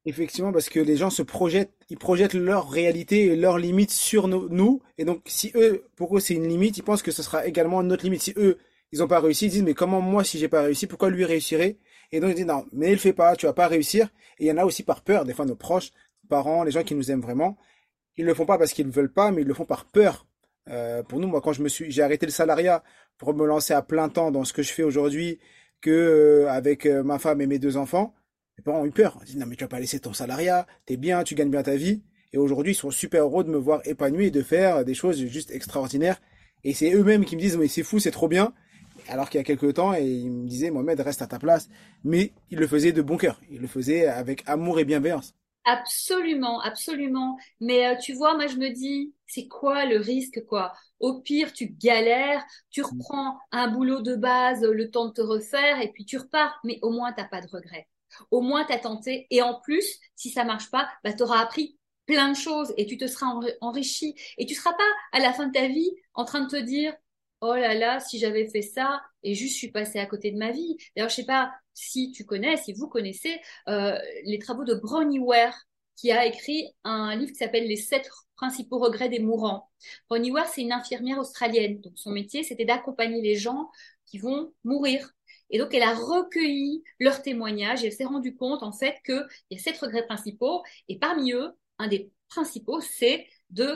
Effectivement, 0.05 0.51
parce 0.51 0.69
que 0.69 0.79
les 0.79 0.97
gens 0.97 1.11
se 1.11 1.21
projettent, 1.21 1.73
ils 1.89 1.97
projettent 1.97 2.33
leur 2.33 2.69
réalité 2.71 3.27
et 3.27 3.35
leurs 3.35 3.59
limites 3.59 3.91
sur 3.91 4.27
nous. 4.27 4.81
Et 4.97 5.05
donc, 5.05 5.21
si 5.27 5.51
eux, 5.55 5.83
pour 5.95 6.17
eux, 6.17 6.19
c'est 6.19 6.33
une 6.33 6.47
limite, 6.47 6.77
ils 6.77 6.83
pensent 6.83 7.03
que 7.03 7.11
ce 7.11 7.21
sera 7.21 7.45
également 7.45 7.83
notre 7.83 8.03
limite. 8.03 8.21
Si 8.21 8.33
eux, 8.37 8.57
ils 8.91 8.99
n'ont 8.99 9.07
pas 9.07 9.19
réussi, 9.19 9.45
ils 9.45 9.51
disent, 9.51 9.63
mais 9.63 9.75
comment 9.75 10.01
moi, 10.01 10.23
si 10.23 10.39
j'ai 10.39 10.47
pas 10.47 10.63
réussi, 10.63 10.87
pourquoi 10.87 11.11
lui 11.11 11.23
réussirait? 11.23 11.77
Et 12.11 12.19
donc, 12.19 12.31
ils 12.31 12.35
disent, 12.35 12.45
non, 12.47 12.65
mais 12.73 12.91
il 12.91 12.97
fait 12.97 13.13
pas, 13.13 13.35
tu 13.35 13.45
vas 13.45 13.53
pas 13.53 13.67
réussir. 13.67 14.09
Et 14.39 14.45
il 14.45 14.47
y 14.47 14.51
en 14.51 14.57
a 14.57 14.65
aussi 14.65 14.83
par 14.83 15.01
peur, 15.01 15.23
des 15.23 15.33
fois, 15.33 15.45
nos 15.45 15.55
proches, 15.55 15.91
parents, 16.29 16.63
les 16.63 16.71
gens 16.71 16.83
qui 16.83 16.95
nous 16.95 17.11
aiment 17.11 17.21
vraiment, 17.21 17.57
ils 18.17 18.25
le 18.25 18.33
font 18.33 18.45
pas 18.45 18.57
parce 18.57 18.73
qu'ils 18.73 18.87
ne 18.87 18.91
veulent 18.91 19.13
pas, 19.13 19.31
mais 19.31 19.41
ils 19.41 19.47
le 19.47 19.53
font 19.53 19.65
par 19.65 19.85
peur. 19.85 20.25
Euh, 20.69 21.03
pour 21.03 21.19
nous, 21.19 21.27
moi, 21.27 21.41
quand 21.41 21.53
je 21.53 21.61
me 21.61 21.69
suis, 21.69 21.91
j'ai 21.91 22.01
arrêté 22.01 22.25
le 22.25 22.31
salariat 22.31 22.83
pour 23.17 23.33
me 23.33 23.45
lancer 23.45 23.73
à 23.73 23.81
plein 23.81 24.09
temps 24.09 24.31
dans 24.31 24.43
ce 24.45 24.53
que 24.53 24.63
je 24.63 24.73
fais 24.73 24.83
aujourd'hui, 24.83 25.39
que 25.81 25.91
euh, 25.91 26.49
avec 26.49 26.85
euh, 26.85 27.03
ma 27.03 27.19
femme 27.19 27.41
et 27.41 27.47
mes 27.47 27.59
deux 27.59 27.77
enfants, 27.77 28.13
mes 28.57 28.63
parents 28.63 28.81
ont 28.81 28.85
eu 28.85 28.91
peur. 28.91 29.17
Ils 29.21 29.25
disent, 29.25 29.37
non, 29.37 29.45
mais 29.45 29.55
tu 29.55 29.63
vas 29.63 29.67
pas 29.67 29.79
laisser 29.79 29.99
ton 29.99 30.13
salariat, 30.13 30.67
t'es 30.85 30.97
bien, 30.97 31.23
tu 31.23 31.35
gagnes 31.35 31.51
bien 31.51 31.63
ta 31.63 31.75
vie. 31.75 32.03
Et 32.33 32.37
aujourd'hui, 32.37 32.73
ils 32.73 32.75
sont 32.75 32.91
super 32.91 33.23
heureux 33.23 33.43
de 33.43 33.49
me 33.49 33.57
voir 33.57 33.81
épanoui 33.85 34.27
et 34.27 34.31
de 34.31 34.41
faire 34.41 34.85
des 34.85 34.93
choses 34.93 35.17
juste 35.25 35.51
extraordinaires. 35.51 36.21
Et 36.63 36.73
c'est 36.73 36.93
eux-mêmes 36.93 37.25
qui 37.25 37.35
me 37.35 37.41
disent, 37.41 37.57
mais 37.57 37.67
c'est 37.67 37.83
fou, 37.83 37.99
c'est 37.99 38.11
trop 38.11 38.27
bien. 38.27 38.53
Alors 39.07 39.29
qu'il 39.29 39.39
y 39.39 39.41
a 39.41 39.43
quelques 39.43 39.73
temps, 39.75 39.93
et 39.93 40.05
ils 40.05 40.31
me 40.31 40.47
disaient, 40.47 40.69
Mohamed, 40.71 40.99
reste 41.01 41.21
à 41.21 41.27
ta 41.27 41.39
place. 41.39 41.69
Mais 42.03 42.33
ils 42.51 42.59
le 42.59 42.67
faisaient 42.67 42.91
de 42.91 43.01
bon 43.01 43.17
cœur. 43.17 43.41
Ils 43.49 43.59
le 43.61 43.67
faisaient 43.67 44.05
avec 44.07 44.43
amour 44.47 44.79
et 44.79 44.85
bienveillance. 44.85 45.33
Absolument, 45.65 46.59
absolument. 46.61 47.37
Mais 47.59 47.87
euh, 47.87 47.95
tu 47.97 48.13
vois, 48.13 48.35
moi 48.35 48.47
je 48.47 48.57
me 48.57 48.69
dis, 48.69 49.13
c'est 49.27 49.47
quoi 49.47 49.85
le 49.85 49.97
risque, 49.97 50.43
quoi? 50.47 50.73
Au 50.99 51.21
pire, 51.21 51.53
tu 51.53 51.67
galères, 51.67 52.43
tu 52.71 52.81
reprends 52.81 53.37
un 53.51 53.67
boulot 53.69 54.01
de 54.01 54.15
base, 54.15 54.63
le 54.63 54.89
temps 54.89 55.07
de 55.07 55.13
te 55.13 55.21
refaire, 55.21 55.79
et 55.81 55.91
puis 55.91 56.05
tu 56.05 56.17
repars. 56.17 56.59
Mais 56.63 56.79
au 56.81 56.89
moins, 56.91 57.13
t'as 57.13 57.25
pas 57.25 57.41
de 57.41 57.47
regrets. 57.47 57.87
Au 58.31 58.41
moins, 58.41 58.65
tu 58.65 58.79
tenté. 58.79 59.27
Et 59.29 59.41
en 59.41 59.59
plus, 59.59 59.99
si 60.15 60.29
ça 60.29 60.43
marche 60.43 60.69
pas, 60.71 60.89
bah, 61.03 61.13
tu 61.13 61.23
auras 61.23 61.39
appris 61.39 61.77
plein 62.05 62.29
de 62.29 62.35
choses 62.35 62.73
et 62.77 62.85
tu 62.85 62.97
te 62.97 63.07
seras 63.07 63.27
enrichi. 63.61 64.15
Et 64.37 64.45
tu 64.45 64.55
seras 64.55 64.73
pas 64.73 64.91
à 65.13 65.19
la 65.19 65.33
fin 65.33 65.47
de 65.47 65.53
ta 65.53 65.67
vie 65.67 65.91
en 66.13 66.25
train 66.25 66.41
de 66.41 66.49
te 66.49 66.57
dire, 66.57 66.93
oh 67.41 67.55
là 67.55 67.73
là, 67.73 67.99
si 67.99 68.19
j'avais 68.19 68.47
fait 68.47 68.61
ça 68.61 69.01
et 69.23 69.35
juste 69.35 69.53
je 69.53 69.57
suis 69.59 69.71
passé 69.71 69.99
à 69.99 70.05
côté 70.05 70.31
de 70.31 70.37
ma 70.37 70.51
vie. 70.51 70.77
D'ailleurs, 70.95 71.09
je 71.09 71.15
sais 71.15 71.25
pas 71.25 71.51
si 71.73 72.11
tu 72.11 72.25
connais, 72.25 72.57
si 72.57 72.73
vous 72.73 72.87
connaissez 72.87 73.39
euh, 73.67 73.97
les 74.25 74.39
travaux 74.39 74.63
de 74.63 74.75
Bronnie 74.75 75.19
Ware, 75.19 75.55
qui 75.95 76.11
a 76.11 76.25
écrit 76.25 76.67
un 76.83 77.15
livre 77.15 77.31
qui 77.31 77.37
s'appelle 77.37 77.67
Les 77.67 77.75
sept 77.75 78.09
principaux 78.35 78.79
regrets 78.79 79.09
des 79.09 79.19
mourants. 79.19 79.69
Bronnie 80.09 80.31
Ware, 80.31 80.47
c'est 80.47 80.61
une 80.61 80.71
infirmière 80.71 81.19
australienne. 81.19 81.79
Donc 81.81 81.93
son 81.95 82.11
métier, 82.11 82.43
c'était 82.43 82.65
d'accompagner 82.65 83.21
les 83.21 83.35
gens 83.35 83.69
qui 84.05 84.17
vont 84.17 84.51
mourir 84.63 85.11
et 85.51 85.59
donc, 85.59 85.73
elle 85.73 85.83
a 85.83 85.93
recueilli 85.93 86.83
leurs 86.99 87.21
témoignages 87.21 87.83
et 87.83 87.87
elle 87.87 87.93
s'est 87.93 88.05
rendue 88.05 88.35
compte, 88.35 88.63
en 88.63 88.71
fait, 88.71 88.95
qu'il 89.05 89.27
y 89.51 89.55
a 89.55 89.59
sept 89.59 89.77
regrets 89.77 90.05
principaux. 90.05 90.63
Et 90.87 90.97
parmi 90.97 91.33
eux, 91.33 91.51
un 91.77 91.87
des 91.87 92.09
principaux, 92.29 92.79
c'est 92.81 93.27
de 93.49 93.75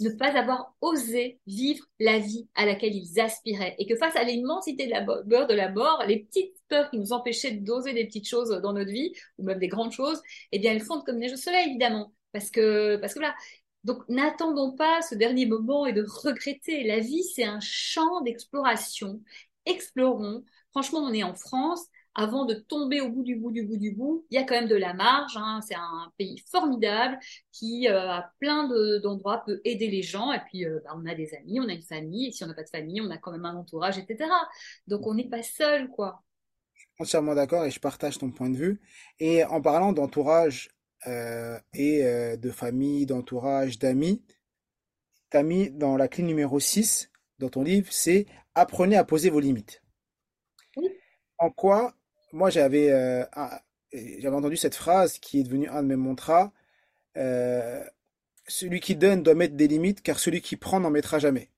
ne 0.00 0.10
pas 0.10 0.36
avoir 0.38 0.74
osé 0.80 1.40
vivre 1.46 1.84
la 1.98 2.18
vie 2.18 2.48
à 2.54 2.66
laquelle 2.66 2.94
ils 2.94 3.18
aspiraient. 3.18 3.74
Et 3.78 3.86
que 3.86 3.96
face 3.96 4.14
à 4.16 4.24
l'immensité 4.24 4.86
de 4.86 4.90
la 4.92 5.02
peur 5.02 5.46
de 5.46 5.54
la 5.54 5.70
mort, 5.70 6.04
les 6.06 6.20
petites 6.20 6.54
peurs 6.68 6.90
qui 6.90 6.98
nous 6.98 7.12
empêchaient 7.12 7.52
d'oser 7.52 7.92
des 7.92 8.06
petites 8.06 8.28
choses 8.28 8.50
dans 8.62 8.72
notre 8.72 8.90
vie, 8.90 9.12
ou 9.38 9.44
même 9.44 9.58
des 9.58 9.68
grandes 9.68 9.92
choses, 9.92 10.22
eh 10.52 10.58
bien, 10.58 10.72
elles 10.72 10.80
fondent 10.80 11.04
comme 11.04 11.18
neige 11.18 11.32
au 11.32 11.36
soleil, 11.36 11.68
évidemment. 11.70 12.12
Parce 12.32 12.50
que, 12.50 12.96
parce 12.96 13.14
que 13.14 13.18
voilà. 13.20 13.34
Donc, 13.84 14.02
n'attendons 14.08 14.72
pas 14.72 15.00
ce 15.02 15.14
dernier 15.14 15.46
moment 15.46 15.86
et 15.86 15.92
de 15.92 16.02
regretter. 16.02 16.84
La 16.84 16.98
vie, 17.00 17.22
c'est 17.22 17.44
un 17.44 17.60
champ 17.60 18.20
d'exploration. 18.22 19.22
Explorons, 19.64 20.44
franchement, 20.76 21.00
on 21.00 21.12
est 21.14 21.22
en 21.22 21.34
France. 21.34 21.86
Avant 22.14 22.44
de 22.44 22.54
tomber 22.54 23.00
au 23.00 23.10
bout 23.10 23.22
du 23.22 23.36
bout 23.36 23.50
du 23.50 23.62
bout 23.62 23.76
du 23.76 23.92
bout, 23.92 24.26
il 24.30 24.34
y 24.34 24.38
a 24.38 24.44
quand 24.44 24.54
même 24.54 24.68
de 24.68 24.76
la 24.76 24.92
marge. 24.92 25.36
Hein. 25.36 25.60
C'est 25.66 25.74
un 25.74 26.12
pays 26.18 26.42
formidable 26.50 27.18
qui, 27.50 27.88
euh, 27.88 28.10
a 28.10 28.30
plein 28.40 28.68
d'endroits, 29.00 29.42
peut 29.46 29.60
aider 29.64 29.88
les 29.88 30.02
gens. 30.02 30.32
Et 30.32 30.40
puis, 30.46 30.66
euh, 30.66 30.80
bah, 30.84 30.92
on 30.96 31.06
a 31.06 31.14
des 31.14 31.34
amis, 31.34 31.60
on 31.60 31.68
a 31.68 31.72
une 31.72 31.82
famille. 31.82 32.28
Et 32.28 32.32
si 32.32 32.44
on 32.44 32.46
n'a 32.46 32.54
pas 32.54 32.62
de 32.62 32.68
famille, 32.68 33.00
on 33.00 33.10
a 33.10 33.16
quand 33.16 33.32
même 33.32 33.46
un 33.46 33.54
entourage, 33.54 33.96
etc. 33.96 34.30
Donc, 34.86 35.06
on 35.06 35.14
n'est 35.14 35.28
pas 35.28 35.42
seul, 35.42 35.88
quoi. 35.88 36.22
Je 36.74 36.84
entièrement 37.04 37.34
d'accord 37.34 37.64
et 37.64 37.70
je 37.70 37.80
partage 37.80 38.18
ton 38.18 38.30
point 38.30 38.50
de 38.50 38.56
vue. 38.56 38.80
Et 39.18 39.44
en 39.44 39.62
parlant 39.62 39.92
d'entourage 39.94 40.70
euh, 41.06 41.58
et 41.72 42.02
de 42.36 42.50
famille, 42.50 43.06
d'entourage, 43.06 43.78
d'amis, 43.78 44.22
t'as 45.30 45.42
mis 45.42 45.70
dans 45.70 45.96
la 45.96 46.08
clé 46.08 46.22
numéro 46.22 46.60
6 46.60 47.10
dans 47.38 47.48
ton 47.48 47.62
livre, 47.62 47.88
c'est 47.90 48.26
apprenez 48.54 48.96
à 48.96 49.04
poser 49.04 49.28
vos 49.28 49.40
limites 49.40 49.82
en 51.38 51.50
quoi, 51.50 51.94
moi 52.32 52.50
j'avais 52.50 52.90
euh, 52.90 53.24
j'avais 53.92 54.36
entendu 54.36 54.56
cette 54.56 54.74
phrase 54.74 55.18
qui 55.18 55.40
est 55.40 55.42
devenue 55.44 55.68
un 55.68 55.82
de 55.82 55.88
mes 55.88 55.96
mantras. 55.96 56.52
Euh, 57.16 57.84
celui 58.46 58.80
qui 58.80 58.94
donne 58.94 59.22
doit 59.22 59.34
mettre 59.34 59.54
des 59.54 59.68
limites, 59.68 60.02
car 60.02 60.18
celui 60.18 60.40
qui 60.40 60.56
prend 60.56 60.80
n'en 60.80 60.90
mettra 60.90 61.18
jamais. 61.18 61.50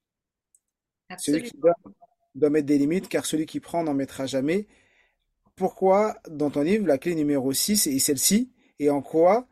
Celui 1.18 1.42
qui 1.42 1.56
donne 1.56 1.94
doit 2.34 2.50
mettre 2.50 2.66
des 2.66 2.78
limites, 2.78 3.08
car 3.08 3.26
celui 3.26 3.46
qui 3.46 3.60
prend 3.60 3.82
n'en 3.82 3.94
mettra 3.94 4.26
jamais. 4.26 4.66
Pourquoi, 5.56 6.16
dans 6.28 6.50
ton 6.50 6.62
livre, 6.62 6.86
la 6.86 6.98
clé 6.98 7.14
numéro 7.14 7.52
6 7.52 7.88
est 7.88 7.98
celle-ci, 7.98 8.52
et 8.78 8.90
en 8.90 9.02
quoi 9.02 9.48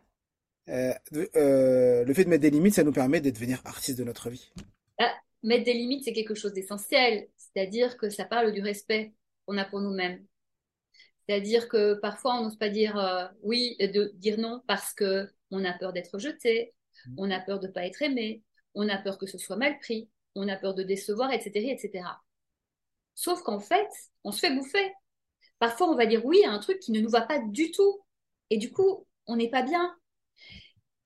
euh, 0.68 0.95
le 1.14 2.14
fait 2.14 2.25
de 2.25 2.28
mettre 2.28 2.42
des 2.42 2.50
limites, 2.50 2.75
ça 2.75 2.85
nous 2.85 2.92
permet 2.92 3.21
de 3.21 3.30
devenir 3.30 3.61
artiste 3.64 3.99
de 3.99 4.04
notre 4.04 4.30
vie? 4.30 4.52
Ah, 4.99 5.12
Mettre 5.42 5.64
des 5.64 5.75
limites, 5.75 6.04
c'est 6.04 6.12
quelque 6.12 6.35
chose 6.35 6.52
d'essentiel, 6.52 7.28
c'est-à-dire 7.37 7.97
que 7.97 8.09
ça 8.09 8.25
parle 8.25 8.52
du 8.52 8.61
respect 8.61 9.12
qu'on 9.47 9.59
a 9.59 9.65
pour 9.65 9.81
nous-mêmes. 9.81 10.25
C'est-à-dire 11.26 11.69
que 11.69 11.95
parfois 11.95 12.37
on 12.37 12.45
n'ose 12.45 12.57
pas 12.57 12.69
dire 12.69 12.97
euh, 12.99 13.26
oui 13.43 13.76
et 13.79 13.88
de 13.88 14.12
dire 14.15 14.38
non 14.38 14.62
parce 14.67 14.93
que 14.93 15.29
on 15.50 15.65
a 15.65 15.73
peur 15.73 15.93
d'être 15.93 16.19
jeté, 16.19 16.75
mmh. 17.07 17.15
on 17.19 17.31
a 17.31 17.41
peur 17.41 17.61
de 17.61 17.67
ne 17.67 17.73
pas 17.73 17.87
être 17.87 18.03
aimé, 18.03 18.43
on 18.75 18.88
a 18.88 18.99
peur 18.99 19.19
que 19.19 19.26
ce 19.26 19.38
soit 19.38 19.57
mal 19.57 19.79
pris, 19.79 20.09
on 20.35 20.49
a 20.49 20.57
peur 20.57 20.75
de 20.75 20.83
décevoir, 20.83 21.33
etc., 21.33 21.71
etc. 21.71 22.05
Sauf 23.15 23.43
qu'en 23.43 23.61
fait, 23.61 23.88
on 24.23 24.33
se 24.33 24.41
fait 24.41 24.55
bouffer. 24.55 24.93
Parfois, 25.59 25.88
on 25.88 25.97
va 25.97 26.07
dire 26.07 26.25
oui 26.25 26.45
à 26.45 26.50
un 26.50 26.59
truc 26.59 26.79
qui 26.81 26.93
ne 26.93 27.00
nous 27.00 27.09
va 27.09 27.23
pas 27.23 27.38
du 27.38 27.71
tout. 27.71 28.00
Et 28.50 28.59
du 28.59 28.71
coup, 28.71 29.07
on 29.26 29.37
n'est 29.37 29.50
pas 29.50 29.62
bien. 29.62 29.97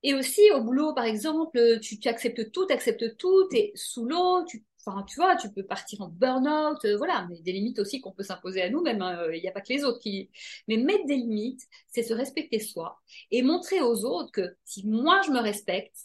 Et 0.03 0.13
aussi, 0.13 0.41
au 0.51 0.61
boulot, 0.61 0.93
par 0.93 1.05
exemple, 1.05 1.79
tu, 1.81 1.99
tu 1.99 2.07
acceptes 2.09 2.51
tout, 2.51 2.65
tu 2.67 2.73
acceptes 2.73 3.17
tout, 3.17 3.47
tu 3.49 3.57
es 3.57 3.71
sous 3.75 4.05
l'eau, 4.05 4.43
tu, 4.45 4.65
enfin, 4.85 5.03
tu 5.03 5.15
vois, 5.15 5.35
tu 5.35 5.51
peux 5.51 5.63
partir 5.63 6.01
en 6.01 6.07
burn-out, 6.09 6.83
euh, 6.85 6.97
voilà, 6.97 7.27
mais 7.29 7.39
des 7.41 7.51
limites 7.51 7.79
aussi 7.79 8.01
qu'on 8.01 8.11
peut 8.11 8.23
s'imposer 8.23 8.61
à 8.61 8.69
nous-mêmes, 8.69 9.01
hein, 9.01 9.25
il 9.33 9.41
n'y 9.41 9.47
a 9.47 9.51
pas 9.51 9.61
que 9.61 9.73
les 9.73 9.83
autres 9.83 9.99
qui... 9.99 10.29
Mais 10.67 10.77
mettre 10.77 11.05
des 11.05 11.15
limites, 11.15 11.61
c'est 11.87 12.03
se 12.03 12.13
respecter 12.13 12.59
soi 12.59 13.01
et 13.31 13.41
montrer 13.43 13.81
aux 13.81 14.05
autres 14.05 14.31
que 14.31 14.55
si 14.65 14.87
moi 14.87 15.21
je 15.25 15.31
me 15.31 15.39
respecte, 15.39 15.95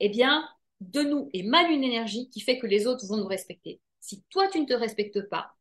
eh 0.00 0.08
bien, 0.08 0.48
de 0.80 1.02
nous 1.02 1.30
émane 1.32 1.70
une 1.70 1.84
énergie 1.84 2.28
qui 2.30 2.40
fait 2.40 2.58
que 2.58 2.66
les 2.66 2.86
autres 2.86 3.06
vont 3.06 3.16
nous 3.16 3.26
respecter. 3.26 3.80
Si 4.00 4.22
toi, 4.30 4.48
tu 4.48 4.60
ne 4.60 4.66
te 4.66 4.74
respectes 4.74 5.28
pas, 5.28 5.54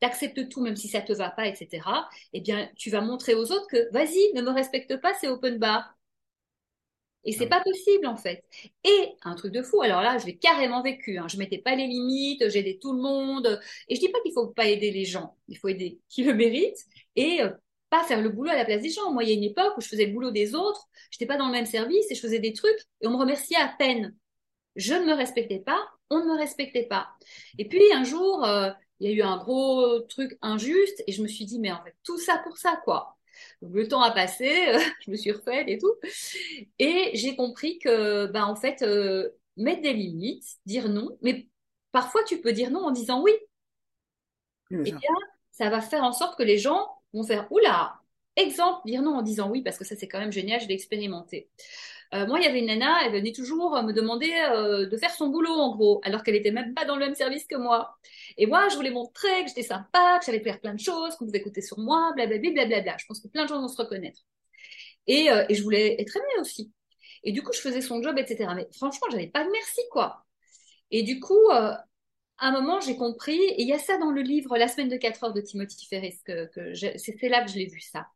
t'acceptes 0.00 0.48
tout 0.48 0.62
même 0.62 0.76
si 0.76 0.88
ça 0.88 1.00
te 1.00 1.12
va 1.12 1.30
pas, 1.30 1.46
etc., 1.46 2.08
eh 2.32 2.40
bien, 2.40 2.70
tu 2.76 2.90
vas 2.90 3.00
montrer 3.00 3.34
aux 3.34 3.50
autres 3.52 3.66
que, 3.68 3.90
vas-y, 3.92 4.32
ne 4.34 4.42
me 4.42 4.50
respecte 4.50 5.00
pas, 5.00 5.14
c'est 5.20 5.28
open 5.28 5.58
bar. 5.58 5.95
Et 7.26 7.32
c'est 7.32 7.48
pas 7.48 7.60
possible, 7.60 8.06
en 8.06 8.16
fait. 8.16 8.44
Et 8.84 9.10
un 9.24 9.34
truc 9.34 9.52
de 9.52 9.62
fou, 9.62 9.82
alors 9.82 10.00
là, 10.00 10.16
je 10.16 10.26
l'ai 10.26 10.36
carrément 10.38 10.80
vécu. 10.82 11.18
Hein. 11.18 11.26
Je 11.28 11.36
mettais 11.38 11.58
pas 11.58 11.74
les 11.74 11.86
limites, 11.88 12.48
j'aidais 12.48 12.78
tout 12.80 12.92
le 12.92 13.02
monde. 13.02 13.60
Et 13.88 13.96
je 13.96 14.00
dis 14.00 14.08
pas 14.08 14.20
qu'il 14.22 14.32
faut 14.32 14.46
pas 14.46 14.66
aider 14.66 14.92
les 14.92 15.04
gens. 15.04 15.36
Il 15.48 15.58
faut 15.58 15.68
aider 15.68 16.00
qui 16.08 16.22
le 16.22 16.34
mérite 16.34 16.78
et 17.16 17.42
euh, 17.42 17.50
pas 17.90 18.04
faire 18.04 18.22
le 18.22 18.28
boulot 18.28 18.50
à 18.50 18.56
la 18.56 18.64
place 18.64 18.80
des 18.80 18.90
gens. 18.90 19.12
Moi, 19.12 19.24
il 19.24 19.30
y 19.30 19.32
a 19.32 19.34
une 19.34 19.42
époque 19.42 19.76
où 19.76 19.80
je 19.80 19.88
faisais 19.88 20.06
le 20.06 20.12
boulot 20.12 20.30
des 20.30 20.54
autres. 20.54 20.86
J'étais 21.10 21.26
pas 21.26 21.36
dans 21.36 21.46
le 21.46 21.52
même 21.52 21.66
service 21.66 22.10
et 22.10 22.14
je 22.14 22.20
faisais 22.20 22.38
des 22.38 22.52
trucs 22.52 22.78
et 23.00 23.08
on 23.08 23.10
me 23.10 23.16
remerciait 23.16 23.58
à 23.58 23.74
peine. 23.76 24.14
Je 24.76 24.94
ne 24.94 25.06
me 25.06 25.14
respectais 25.14 25.60
pas, 25.60 25.80
on 26.10 26.20
ne 26.20 26.26
me 26.26 26.38
respectait 26.38 26.86
pas. 26.86 27.08
Et 27.58 27.68
puis 27.68 27.82
un 27.92 28.04
jour, 28.04 28.44
euh, 28.44 28.70
il 29.00 29.10
y 29.10 29.12
a 29.12 29.16
eu 29.16 29.22
un 29.22 29.38
gros 29.38 30.00
truc 30.00 30.38
injuste 30.42 31.02
et 31.06 31.12
je 31.12 31.22
me 31.22 31.28
suis 31.28 31.44
dit, 31.44 31.58
mais 31.58 31.72
en 31.72 31.82
fait, 31.82 31.94
tout 32.04 32.18
ça 32.18 32.38
pour 32.44 32.56
ça, 32.58 32.80
quoi. 32.84 33.15
Donc, 33.62 33.72
le 33.74 33.88
temps 33.88 34.02
a 34.02 34.10
passé, 34.10 34.50
je 35.04 35.10
me 35.10 35.16
suis 35.16 35.32
refaite 35.32 35.68
et 35.68 35.78
tout. 35.78 35.94
Et 36.78 37.10
j'ai 37.14 37.36
compris 37.36 37.78
que, 37.78 38.26
ben, 38.26 38.44
en 38.44 38.56
fait, 38.56 38.82
euh, 38.82 39.30
mettre 39.56 39.82
des 39.82 39.92
limites, 39.92 40.46
dire 40.66 40.88
non, 40.88 41.18
mais 41.22 41.48
parfois 41.92 42.22
tu 42.24 42.40
peux 42.40 42.52
dire 42.52 42.70
non 42.70 42.84
en 42.84 42.90
disant 42.90 43.22
oui. 43.22 43.32
et 44.70 44.92
bien, 44.92 45.00
ça 45.52 45.70
va 45.70 45.80
faire 45.80 46.02
en 46.02 46.12
sorte 46.12 46.36
que 46.36 46.42
les 46.42 46.58
gens 46.58 46.88
vont 47.12 47.24
faire, 47.24 47.50
oula, 47.50 48.00
exemple, 48.36 48.80
dire 48.86 49.02
non 49.02 49.14
en 49.16 49.22
disant 49.22 49.50
oui, 49.50 49.62
parce 49.62 49.78
que 49.78 49.84
ça 49.84 49.96
c'est 49.96 50.08
quand 50.08 50.18
même 50.18 50.32
génial, 50.32 50.60
je 50.60 50.68
l'ai 50.68 50.74
expérimenté. 50.74 51.48
Euh, 52.14 52.26
moi, 52.26 52.38
il 52.38 52.44
y 52.44 52.46
avait 52.46 52.60
une 52.60 52.66
nana, 52.66 53.04
elle 53.04 53.12
venait 53.12 53.32
toujours 53.32 53.82
me 53.82 53.92
demander 53.92 54.30
euh, 54.52 54.86
de 54.86 54.96
faire 54.96 55.10
son 55.10 55.28
boulot, 55.28 55.52
en 55.52 55.74
gros, 55.74 56.00
alors 56.04 56.22
qu'elle 56.22 56.36
était 56.36 56.52
même 56.52 56.72
pas 56.72 56.84
dans 56.84 56.94
le 56.96 57.04
même 57.04 57.14
service 57.14 57.46
que 57.46 57.56
moi. 57.56 57.96
Et 58.36 58.46
moi, 58.46 58.68
je 58.68 58.76
voulais 58.76 58.90
montrer 58.90 59.42
que 59.42 59.48
j'étais 59.48 59.62
sympa, 59.64 60.18
que 60.20 60.26
j'allais 60.26 60.40
faire 60.42 60.60
plein 60.60 60.74
de 60.74 60.80
choses, 60.80 61.16
qu'on 61.16 61.26
pouvait 61.26 61.38
écouter 61.38 61.62
sur 61.62 61.78
moi, 61.80 62.12
blablabla, 62.14 62.50
blablabla. 62.52 62.96
Je 62.98 63.06
pense 63.06 63.20
que 63.20 63.28
plein 63.28 63.44
de 63.44 63.48
gens 63.48 63.60
vont 63.60 63.68
se 63.68 63.80
reconnaître. 63.80 64.20
Et, 65.06 65.30
euh, 65.30 65.44
et 65.48 65.54
je 65.54 65.62
voulais 65.62 66.00
être 66.00 66.16
aimée 66.16 66.40
aussi. 66.40 66.72
Et 67.24 67.32
du 67.32 67.42
coup, 67.42 67.52
je 67.52 67.60
faisais 67.60 67.80
son 67.80 68.02
job, 68.02 68.16
etc. 68.18 68.54
Mais 68.54 68.68
franchement, 68.76 69.08
j'avais 69.10 69.28
pas 69.28 69.44
de 69.44 69.50
merci, 69.50 69.80
quoi. 69.90 70.24
Et 70.90 71.02
du 71.02 71.20
coup, 71.20 71.50
euh, 71.50 71.74
à 72.38 72.48
un 72.48 72.52
moment, 72.52 72.80
j'ai 72.80 72.96
compris, 72.96 73.38
et 73.38 73.62
il 73.62 73.68
y 73.68 73.72
a 73.72 73.78
ça 73.78 73.98
dans 73.98 74.10
le 74.10 74.22
livre 74.22 74.56
La 74.58 74.68
semaine 74.68 74.88
de 74.88 74.96
4 74.96 75.24
heures 75.24 75.32
de 75.32 75.40
Timothy 75.40 75.86
Ferris, 75.86 76.18
que, 76.24 76.50
c'est 76.74 77.28
là 77.28 77.44
que 77.44 77.50
je 77.50 77.56
l'ai 77.56 77.66
vu, 77.66 77.80
ça. 77.80 78.06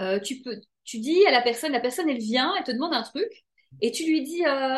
Euh, 0.00 0.18
tu 0.20 0.40
peux, 0.42 0.60
tu 0.84 0.98
dis 0.98 1.24
à 1.26 1.30
la 1.30 1.42
personne, 1.42 1.72
la 1.72 1.80
personne, 1.80 2.08
elle 2.08 2.18
vient, 2.18 2.54
elle 2.56 2.64
te 2.64 2.72
demande 2.72 2.94
un 2.94 3.02
truc, 3.02 3.44
et 3.80 3.92
tu 3.92 4.04
lui 4.04 4.22
dis, 4.22 4.44
euh, 4.46 4.76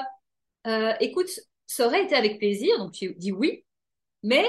euh, 0.67 0.95
écoute, 1.01 1.31
ça 1.67 1.87
aurait 1.87 2.05
été 2.05 2.15
avec 2.15 2.39
plaisir, 2.39 2.79
donc 2.79 2.93
tu 2.93 3.15
dis 3.15 3.33
oui, 3.33 3.65
mais 4.23 4.45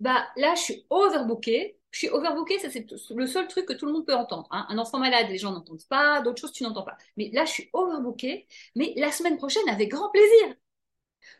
bah 0.00 0.28
là, 0.36 0.54
je 0.54 0.62
suis 0.62 0.86
overbookée. 0.90 1.76
Je 1.90 1.98
suis 2.00 2.08
overbookée, 2.10 2.58
ça 2.58 2.68
c'est 2.70 2.86
le 3.14 3.26
seul 3.26 3.48
truc 3.48 3.66
que 3.66 3.72
tout 3.72 3.86
le 3.86 3.92
monde 3.92 4.06
peut 4.06 4.14
entendre. 4.14 4.46
Hein. 4.50 4.66
Un 4.68 4.78
enfant 4.78 4.98
malade, 4.98 5.28
les 5.30 5.38
gens 5.38 5.52
n'entendent 5.52 5.86
pas, 5.88 6.20
d'autres 6.20 6.40
choses 6.40 6.52
tu 6.52 6.62
n'entends 6.62 6.82
pas. 6.82 6.96
Mais 7.16 7.30
là, 7.32 7.44
je 7.46 7.50
suis 7.52 7.70
overbookée, 7.72 8.46
mais 8.74 8.92
la 8.96 9.10
semaine 9.10 9.38
prochaine, 9.38 9.66
avec 9.68 9.90
grand 9.90 10.10
plaisir. 10.10 10.54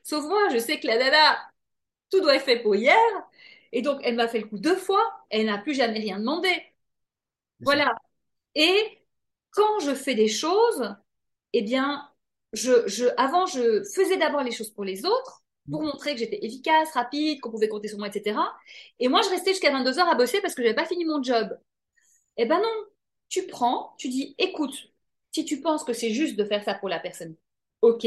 Sauf 0.02 0.25
moi, 0.25 0.49
je 0.52 0.58
sais 0.58 0.80
que 0.80 0.87
la 0.87 0.99
dada, 0.99 1.38
tout 2.11 2.20
doit 2.20 2.37
être 2.37 2.44
fait 2.44 2.61
pour 2.62 2.76
hier, 2.76 2.97
et 3.73 3.82
donc 3.82 4.00
elle 4.04 4.16
m'a 4.16 4.28
fait 4.28 4.40
le 4.40 4.49
coup 4.49 4.58
deux 4.58 4.76
fois, 4.76 5.02
elle 5.30 5.47
n'a 5.47 5.58
plus 5.58 5.75
jamais 5.75 6.00
rien 6.00 6.18
demandé. 6.20 6.50
Voilà. 7.64 7.94
Et 8.54 8.99
quand 9.52 9.80
je 9.80 9.94
fais 9.94 10.14
des 10.14 10.28
choses, 10.28 10.94
eh 11.54 11.62
bien, 11.62 12.08
je, 12.54 12.88
je, 12.88 13.06
avant, 13.18 13.47
je 13.47 13.85
faisais 13.85 14.18
d'abord 14.18 14.42
les 14.44 14.52
choses 14.52 14.70
pour 14.70 14.85
les 14.85 15.06
autres, 15.06 15.44
pour 15.70 15.82
montrer 15.82 16.12
que 16.14 16.18
j'étais 16.20 16.44
efficace, 16.47 16.92
rapide, 16.92 17.40
qu'on 17.40 17.50
pouvait 17.50 17.68
compter 17.68 17.88
sur 17.88 17.99
moi, 17.99 18.08
etc. 18.08 18.58
Et 19.00 19.08
moi, 19.08 19.23
je 19.23 19.30
restais 19.30 19.52
jusqu'à 19.52 19.73
22 19.73 19.99
heures 20.00 20.08
à 20.08 20.16
bosser 20.16 20.40
parce 20.42 20.54
que 20.54 20.62
j'avais 20.62 20.75
pas 20.76 20.87
fini 20.87 21.04
mon 21.06 21.23
job. 21.23 21.58
Eh 22.37 22.47
ben 22.47 22.61
non, 22.61 22.87
tu 23.28 23.47
prends, 23.47 23.94
tu 23.99 24.08
dis, 24.08 24.35
écoute, 24.38 24.75
si 25.32 25.44
tu 25.44 25.61
penses 25.61 25.85
que 25.85 25.92
c'est 25.92 26.12
juste 26.12 26.37
de 26.37 26.44
faire 26.44 26.64
ça 26.64 26.75
pour 26.75 26.88
la 26.88 27.00
personne, 27.00 27.37
ok. 27.82 28.06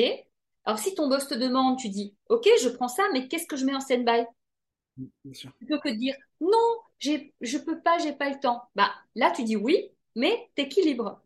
Alors 0.66 0.80
si 0.80 0.94
ton 0.96 1.08
boss 1.08 1.28
te 1.28 1.34
demande, 1.36 1.78
tu 1.80 1.90
dis, 1.90 2.16
ok, 2.30 2.48
je 2.62 2.70
prends 2.70 2.88
ça, 2.88 3.04
mais 3.14 3.28
qu'est-ce 3.28 3.48
que 3.48 3.56
je 3.58 3.66
mets 3.66 3.76
en 3.76 3.80
stand-by? 3.80 4.26
Plutôt 5.60 5.80
que 5.80 5.90
de 5.90 5.96
dire, 5.96 6.16
non, 6.40 6.58
je 7.00 7.58
peux 7.58 7.82
pas, 7.82 7.98
j'ai 8.00 8.14
pas 8.14 8.30
le 8.30 8.40
temps. 8.40 8.64
Bah 8.76 8.92
là, 9.16 9.32
tu 9.32 9.44
dis 9.44 9.56
oui, 9.56 9.90
mais 10.16 10.50
t'équilibres. 10.56 11.22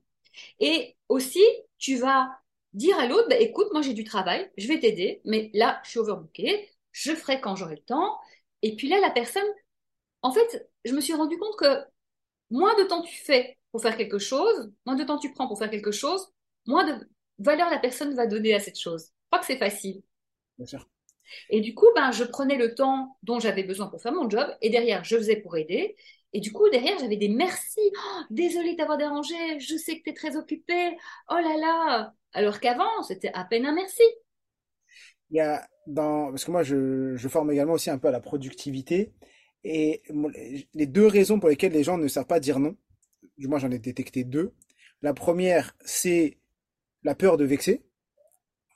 Et 0.60 0.96
aussi, 1.10 1.44
tu 1.78 1.98
vas 1.98 2.30
dire 2.74 2.98
à 3.00 3.08
l'autre, 3.08 3.30
bah, 3.30 3.38
écoute, 3.40 3.68
moi 3.72 3.82
j'ai 3.82 3.94
du 3.94 4.04
travail, 4.04 4.50
je 4.58 4.68
vais 4.68 4.80
t'aider, 4.80 5.22
mais 5.26 5.50
là, 5.54 5.82
je 5.84 5.92
suis 5.92 6.00
overbookée, 6.00 6.70
je 6.92 7.14
ferai 7.14 7.42
quand 7.42 7.56
j'aurai 7.56 7.76
le 7.76 7.82
temps. 7.84 8.20
Et 8.62 8.76
puis 8.76 8.88
là, 8.90 9.00
la 9.00 9.12
personne, 9.12 9.48
en 10.22 10.32
fait, 10.32 10.70
je 10.86 10.94
me 10.94 11.02
suis 11.02 11.14
rendu 11.14 11.38
compte 11.38 11.58
que 11.58 11.86
moins 12.52 12.76
de 12.82 12.88
temps 12.88 13.02
tu 13.02 13.16
fais 13.16 13.58
pour 13.72 13.82
faire 13.82 13.98
quelque 13.98 14.20
chose, 14.20 14.72
moins 14.86 14.96
de 14.96 15.04
temps 15.04 15.20
tu 15.20 15.32
prends 15.34 15.48
pour 15.48 15.60
faire 15.60 15.70
quelque 15.70 15.92
chose, 15.92 16.28
moins 16.68 16.86
de 16.86 17.10
valeur 17.40 17.70
la 17.70 17.80
personne 17.80 18.16
va 18.16 18.28
donner 18.28 18.54
à 18.54 18.60
cette 18.60 18.80
chose. 18.80 19.10
Crois 19.36 19.46
que 19.46 19.52
c'est 19.54 19.60
facile. 19.60 20.02
Bien 20.58 20.66
sûr. 20.66 20.90
Et 21.50 21.60
du 21.60 21.76
coup, 21.76 21.88
ben, 21.94 22.14
je 22.14 22.24
prenais 22.24 22.56
le 22.56 22.74
temps 22.74 23.18
dont 23.22 23.38
j'avais 23.38 23.64
besoin 23.64 23.88
pour 23.88 24.02
faire 24.02 24.14
mon 24.14 24.30
job, 24.30 24.48
et 24.62 24.70
derrière, 24.70 25.04
je 25.04 25.18
faisais 25.18 25.36
pour 25.36 25.58
aider. 25.58 25.98
Et 26.32 26.40
du 26.40 26.54
coup, 26.54 26.70
derrière, 26.70 26.98
j'avais 27.00 27.18
des 27.18 27.28
merci. 27.28 27.82
Oh, 27.98 28.22
désolée 28.30 28.76
d'avoir 28.78 28.98
dérangé, 28.98 29.60
je 29.60 29.76
sais 29.76 29.98
que 29.98 30.04
tu 30.04 30.12
es 30.12 30.14
très 30.14 30.38
occupé. 30.38 30.96
Oh 31.30 31.34
là 31.34 31.58
là. 31.58 32.14
Alors 32.32 32.62
qu'avant, 32.62 33.04
c'était 33.06 33.32
à 33.34 33.44
peine 33.44 33.66
un 33.66 33.74
merci. 33.74 34.04
Il 35.32 35.36
y 35.36 35.42
a 35.42 35.68
dans, 35.86 36.30
parce 36.30 36.46
que 36.46 36.52
moi, 36.52 36.64
je, 36.64 37.18
je 37.18 37.28
forme 37.28 37.52
également 37.52 37.74
aussi 37.74 37.90
un 37.90 37.98
peu 37.98 38.08
à 38.08 38.12
la 38.12 38.22
productivité. 38.22 39.12
Et 39.66 40.02
les 40.74 40.86
deux 40.86 41.08
raisons 41.08 41.42
pour 41.42 41.50
lesquelles 41.50 41.74
les 41.74 41.84
gens 41.84 41.98
ne 41.98 42.08
savent 42.08 42.26
pas 42.26 42.40
dire 42.40 42.60
non, 42.60 42.78
du 43.38 43.50
moins 43.50 43.60
j'en 43.60 43.72
ai 43.72 43.80
détecté 43.80 44.24
deux. 44.24 44.54
La 45.02 45.14
première, 45.14 45.76
c'est 45.84 46.38
la 47.04 47.16
peur 47.16 47.36
de 47.36 47.44
vexer. 47.44 47.84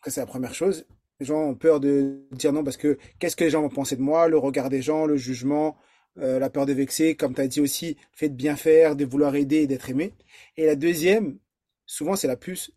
C'est 0.07 0.21
la 0.21 0.25
première 0.25 0.53
chose. 0.53 0.85
Les 1.19 1.25
gens 1.25 1.41
ont 1.41 1.55
peur 1.55 1.79
de 1.79 2.25
dire 2.31 2.53
non 2.53 2.63
parce 2.63 2.77
que 2.77 2.97
qu'est-ce 3.19 3.35
que 3.35 3.43
les 3.43 3.49
gens 3.49 3.61
vont 3.61 3.69
penser 3.69 3.95
de 3.95 4.01
moi, 4.01 4.27
le 4.29 4.37
regard 4.37 4.69
des 4.69 4.81
gens, 4.81 5.05
le 5.05 5.17
jugement, 5.17 5.77
euh, 6.17 6.39
la 6.39 6.49
peur 6.49 6.65
de 6.65 6.73
vexer, 6.73 7.15
comme 7.15 7.35
tu 7.35 7.41
as 7.41 7.47
dit 7.47 7.61
aussi, 7.61 7.97
fait 8.13 8.29
de 8.29 8.35
bien 8.35 8.55
faire, 8.55 8.95
de 8.95 9.05
vouloir 9.05 9.35
aider 9.35 9.57
et 9.57 9.67
d'être 9.67 9.89
aimé. 9.89 10.13
Et 10.55 10.65
la 10.65 10.75
deuxième, 10.75 11.37
souvent 11.85 12.15
c'est 12.15 12.27
la 12.27 12.37
plus, 12.37 12.71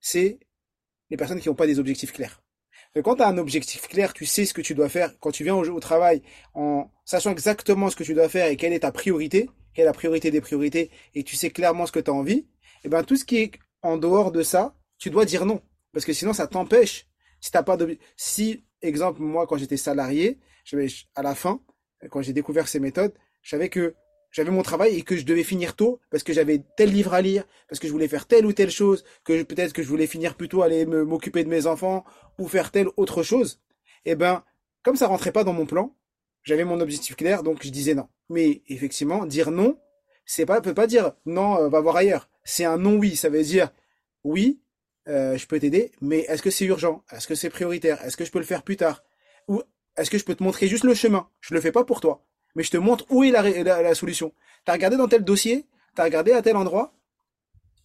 c'est 0.00 0.38
les 1.10 1.16
personnes 1.16 1.40
qui 1.40 1.48
n'ont 1.48 1.54
pas 1.54 1.66
des 1.66 1.78
objectifs 1.78 2.12
clairs. 2.12 2.42
quand 3.02 3.16
tu 3.16 3.22
as 3.22 3.28
un 3.28 3.38
objectif 3.38 3.88
clair, 3.88 4.12
tu 4.12 4.26
sais 4.26 4.44
ce 4.44 4.54
que 4.54 4.62
tu 4.62 4.74
dois 4.74 4.88
faire. 4.88 5.18
Quand 5.20 5.30
tu 5.30 5.44
viens 5.44 5.54
au, 5.54 5.66
au, 5.68 5.80
travail 5.80 6.22
en 6.54 6.90
sachant 7.04 7.32
exactement 7.32 7.90
ce 7.90 7.96
que 7.96 8.04
tu 8.04 8.14
dois 8.14 8.28
faire 8.28 8.48
et 8.48 8.56
quelle 8.56 8.72
est 8.72 8.80
ta 8.80 8.92
priorité, 8.92 9.48
quelle 9.74 9.84
est 9.84 9.86
la 9.86 9.92
priorité 9.92 10.30
des 10.30 10.40
priorités, 10.40 10.90
et 11.14 11.22
tu 11.22 11.36
sais 11.36 11.50
clairement 11.50 11.86
ce 11.86 11.92
que 11.92 12.00
tu 12.00 12.10
as 12.10 12.14
envie, 12.14 12.38
et 12.38 12.46
eh 12.84 12.88
ben 12.88 13.02
tout 13.04 13.16
ce 13.16 13.24
qui 13.24 13.38
est 13.38 13.52
en 13.82 13.96
dehors 13.96 14.32
de 14.32 14.42
ça, 14.42 14.74
tu 14.98 15.10
dois 15.10 15.24
dire 15.24 15.44
non. 15.46 15.60
Parce 15.96 16.04
que 16.04 16.12
sinon, 16.12 16.34
ça 16.34 16.46
t'empêche 16.46 17.06
si 17.40 17.50
t'as 17.50 17.62
pas 17.62 17.78
de, 17.78 17.96
si, 18.18 18.66
exemple, 18.82 19.22
moi, 19.22 19.46
quand 19.46 19.56
j'étais 19.56 19.78
salarié, 19.78 20.38
à 21.14 21.22
la 21.22 21.34
fin, 21.34 21.62
quand 22.10 22.20
j'ai 22.20 22.34
découvert 22.34 22.68
ces 22.68 22.80
méthodes, 22.80 23.14
je 23.40 23.48
savais 23.48 23.70
que 23.70 23.94
j'avais 24.30 24.50
mon 24.50 24.60
travail 24.60 24.94
et 24.98 25.00
que 25.00 25.16
je 25.16 25.24
devais 25.24 25.42
finir 25.42 25.74
tôt 25.74 25.98
parce 26.10 26.22
que 26.22 26.34
j'avais 26.34 26.62
tel 26.76 26.92
livre 26.92 27.14
à 27.14 27.22
lire, 27.22 27.44
parce 27.66 27.80
que 27.80 27.86
je 27.86 27.92
voulais 27.92 28.08
faire 28.08 28.26
telle 28.26 28.44
ou 28.44 28.52
telle 28.52 28.70
chose, 28.70 29.04
que 29.24 29.42
peut-être 29.42 29.72
que 29.72 29.82
je 29.82 29.88
voulais 29.88 30.06
finir 30.06 30.34
plutôt 30.34 30.60
aller 30.60 30.84
m'occuper 30.84 31.44
de 31.44 31.48
mes 31.48 31.66
enfants 31.66 32.04
ou 32.38 32.46
faire 32.46 32.72
telle 32.72 32.88
autre 32.98 33.22
chose. 33.22 33.62
Et 34.04 34.10
eh 34.10 34.14
ben, 34.16 34.44
comme 34.82 34.96
ça 34.96 35.06
rentrait 35.06 35.32
pas 35.32 35.44
dans 35.44 35.54
mon 35.54 35.64
plan, 35.64 35.96
j'avais 36.42 36.66
mon 36.66 36.80
objectif 36.80 37.16
clair, 37.16 37.42
donc 37.42 37.62
je 37.62 37.70
disais 37.70 37.94
non. 37.94 38.06
Mais 38.28 38.60
effectivement, 38.68 39.24
dire 39.24 39.50
non, 39.50 39.80
c'est 40.26 40.44
pas, 40.44 40.60
peut 40.60 40.74
pas 40.74 40.86
dire 40.86 41.12
non, 41.24 41.56
euh, 41.56 41.68
va 41.70 41.80
voir 41.80 41.96
ailleurs. 41.96 42.28
C'est 42.44 42.66
un 42.66 42.76
non 42.76 42.96
oui, 42.96 43.16
ça 43.16 43.30
veut 43.30 43.42
dire 43.42 43.70
oui, 44.24 44.60
euh, 45.08 45.36
je 45.36 45.46
peux 45.46 45.58
t'aider, 45.60 45.92
mais 46.00 46.20
est-ce 46.28 46.42
que 46.42 46.50
c'est 46.50 46.64
urgent? 46.64 47.04
Est-ce 47.12 47.26
que 47.26 47.34
c'est 47.34 47.50
prioritaire? 47.50 48.02
Est-ce 48.04 48.16
que 48.16 48.24
je 48.24 48.30
peux 48.30 48.38
le 48.38 48.44
faire 48.44 48.62
plus 48.62 48.76
tard? 48.76 49.02
Ou 49.48 49.62
est-ce 49.96 50.10
que 50.10 50.18
je 50.18 50.24
peux 50.24 50.34
te 50.34 50.42
montrer 50.42 50.68
juste 50.68 50.84
le 50.84 50.94
chemin? 50.94 51.28
Je 51.40 51.54
le 51.54 51.60
fais 51.60 51.72
pas 51.72 51.84
pour 51.84 52.00
toi, 52.00 52.24
mais 52.54 52.62
je 52.62 52.70
te 52.70 52.76
montre 52.76 53.04
où 53.10 53.24
est 53.24 53.30
la, 53.30 53.42
la, 53.42 53.82
la 53.82 53.94
solution. 53.94 54.32
T'as 54.64 54.72
regardé 54.72 54.96
dans 54.96 55.08
tel 55.08 55.24
dossier 55.24 55.66
T'as 55.94 56.04
regardé 56.04 56.32
à 56.32 56.42
tel 56.42 56.56
endroit 56.56 56.92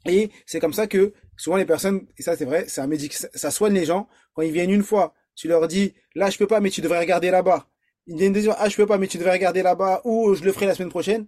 Et 0.05 0.31
c'est 0.45 0.59
comme 0.59 0.73
ça 0.73 0.87
que 0.87 1.13
souvent 1.37 1.55
les 1.55 1.65
personnes, 1.65 2.07
et 2.17 2.21
ça 2.23 2.35
c'est 2.35 2.45
vrai, 2.45 2.65
c'est 2.67 2.81
un 2.81 2.87
médic, 2.87 3.13
ça 3.13 3.51
soigne 3.51 3.73
les 3.73 3.85
gens 3.85 4.07
quand 4.33 4.41
ils 4.41 4.51
viennent 4.51 4.69
une 4.71 4.83
fois. 4.83 5.13
Tu 5.35 5.47
leur 5.47 5.67
dis, 5.67 5.93
là 6.13 6.29
je 6.29 6.37
peux 6.37 6.47
pas, 6.47 6.59
mais 6.59 6.69
tu 6.69 6.81
devrais 6.81 6.99
regarder 6.99 7.31
là-bas. 7.31 7.67
Ils 8.07 8.17
viennent 8.17 8.33
dire, 8.33 8.55
ah, 8.57 8.67
je 8.67 8.75
peux 8.75 8.85
pas, 8.87 8.97
mais 8.97 9.07
tu 9.07 9.17
devrais 9.17 9.33
regarder 9.33 9.61
là-bas, 9.63 10.01
ou 10.03 10.33
je 10.35 10.43
le 10.43 10.51
ferai 10.51 10.65
la 10.65 10.75
semaine 10.75 10.89
prochaine. 10.89 11.27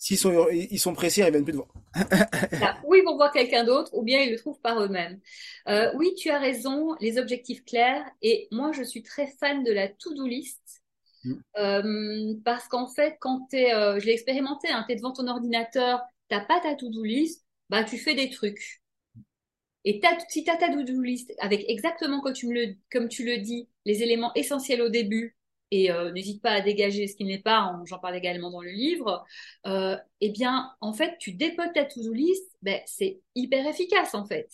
S'ils 0.00 0.16
sont, 0.16 0.48
ils 0.52 0.78
sont 0.78 0.94
pressés, 0.94 1.22
ils 1.22 1.30
viennent 1.30 1.42
plus 1.42 1.52
te 1.52 1.56
voir. 1.56 1.68
ou 2.84 2.94
ils 2.94 3.02
vont 3.02 3.16
voir 3.16 3.32
quelqu'un 3.32 3.64
d'autre, 3.64 3.90
ou 3.94 4.02
bien 4.02 4.20
ils 4.20 4.30
le 4.30 4.38
trouvent 4.38 4.60
par 4.60 4.80
eux-mêmes. 4.80 5.18
Euh, 5.68 5.90
oui, 5.96 6.14
tu 6.16 6.30
as 6.30 6.38
raison, 6.38 6.94
les 7.00 7.18
objectifs 7.18 7.64
clairs. 7.64 8.08
Et 8.22 8.46
moi, 8.52 8.70
je 8.70 8.84
suis 8.84 9.02
très 9.02 9.26
fan 9.26 9.64
de 9.64 9.72
la 9.72 9.88
to-do 9.88 10.24
list. 10.24 10.62
Mm. 11.24 11.34
Euh, 11.58 12.34
parce 12.44 12.68
qu'en 12.68 12.86
fait, 12.86 13.16
quand 13.18 13.48
tu 13.50 13.56
es, 13.56 13.74
euh, 13.74 13.98
je 13.98 14.06
l'ai 14.06 14.12
expérimenté, 14.12 14.68
hein, 14.68 14.84
tu 14.86 14.92
es 14.92 14.96
devant 14.96 15.12
ton 15.12 15.26
ordinateur, 15.26 16.00
t'as 16.28 16.44
pas 16.44 16.60
ta 16.60 16.76
to-do 16.76 17.02
list, 17.02 17.44
bah 17.68 17.82
tu 17.82 17.98
fais 17.98 18.14
des 18.14 18.30
trucs. 18.30 18.80
Et 19.84 20.00
si 20.28 20.44
tu 20.44 20.50
as 20.50 20.56
ta 20.56 20.68
to-do 20.68 21.02
list 21.02 21.34
avec 21.40 21.64
exactement 21.68 22.20
comme 22.20 22.34
tu, 22.34 22.46
me 22.46 22.54
le, 22.54 22.74
comme 22.92 23.08
tu 23.08 23.24
le 23.24 23.38
dis, 23.38 23.68
les 23.84 24.02
éléments 24.04 24.32
essentiels 24.34 24.82
au 24.82 24.90
début, 24.90 25.37
et 25.70 25.90
euh, 25.90 26.12
n'hésite 26.12 26.42
pas 26.42 26.52
à 26.52 26.60
dégager 26.60 27.06
ce 27.06 27.16
qui 27.16 27.24
n'est 27.24 27.40
pas, 27.40 27.74
j'en 27.84 27.98
parle 27.98 28.16
également 28.16 28.50
dans 28.50 28.62
le 28.62 28.70
livre, 28.70 29.24
euh, 29.66 29.96
eh 30.20 30.30
bien, 30.30 30.72
en 30.80 30.92
fait, 30.92 31.16
tu 31.18 31.32
dépotes 31.32 31.74
ta 31.74 31.84
to-do 31.84 32.12
list, 32.12 32.44
ben, 32.62 32.80
c'est 32.86 33.20
hyper 33.34 33.66
efficace, 33.66 34.14
en 34.14 34.24
fait. 34.26 34.48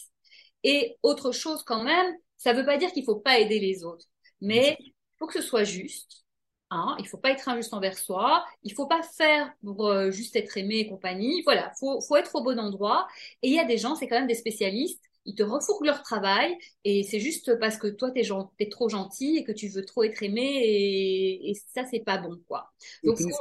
Et 0.65 0.97
autre 1.03 1.33
chose 1.33 1.63
quand 1.65 1.85
même, 1.85 2.15
ça 2.37 2.53
ne 2.53 2.59
veut 2.59 2.67
pas 2.67 2.79
dire 2.79 2.93
qu'il 2.93 3.03
ne 3.03 3.07
faut 3.07 3.21
pas 3.21 3.39
aider 3.39 3.61
les 3.61 3.85
autres, 3.85 4.07
mais 4.41 4.77
il 4.81 4.95
faut 5.19 5.27
que 5.27 5.41
ce 5.41 5.47
soit 5.47 5.65
juste. 5.65 6.25
Hein, 6.71 6.97
il 6.99 7.03
ne 7.03 7.09
faut 7.09 7.19
pas 7.19 7.31
être 7.31 7.49
injuste 7.49 7.73
envers 7.75 7.97
soi, 7.97 8.45
il 8.65 8.73
ne 8.73 8.75
faut 8.75 8.87
pas 8.87 9.03
faire 9.03 9.53
pour 9.63 9.87
euh, 9.87 10.11
juste 10.11 10.35
être 10.35 10.57
aimé 10.57 10.79
et 10.79 10.89
compagnie. 10.89 11.43
Voilà, 11.43 11.71
faut, 11.79 12.01
faut 12.01 12.17
être 12.17 12.35
au 12.35 12.43
bon 12.43 12.59
endroit. 12.59 13.07
Et 13.43 13.49
il 13.49 13.55
y 13.55 13.61
a 13.61 13.65
des 13.65 13.79
gens, 13.79 13.95
c'est 13.95 14.09
quand 14.09 14.19
même 14.19 14.27
des 14.27 14.35
spécialistes 14.35 15.03
ils 15.25 15.35
te 15.35 15.43
refourguent 15.43 15.87
leur 15.87 16.03
travail 16.03 16.57
et 16.85 17.03
c'est 17.03 17.21
juste 17.21 17.59
parce 17.59 17.79
que 17.79 17.89
toi, 17.89 18.11
tu 18.11 18.21
es, 18.21 18.69
trop 18.69 18.89
gentil 18.89 19.39
et 19.39 19.45
que 19.45 19.53
tu 19.53 19.69
veux 19.69 19.85
trop 19.85 20.03
être 20.03 20.23
aimé 20.23 20.43
et, 20.43 21.51
et 21.51 21.55
ça, 21.75 21.85
c'est 21.91 22.05
pas 22.05 22.19
bon, 22.19 22.41
quoi. 22.47 22.73
Donc, 23.03 23.19
ils 23.21 23.33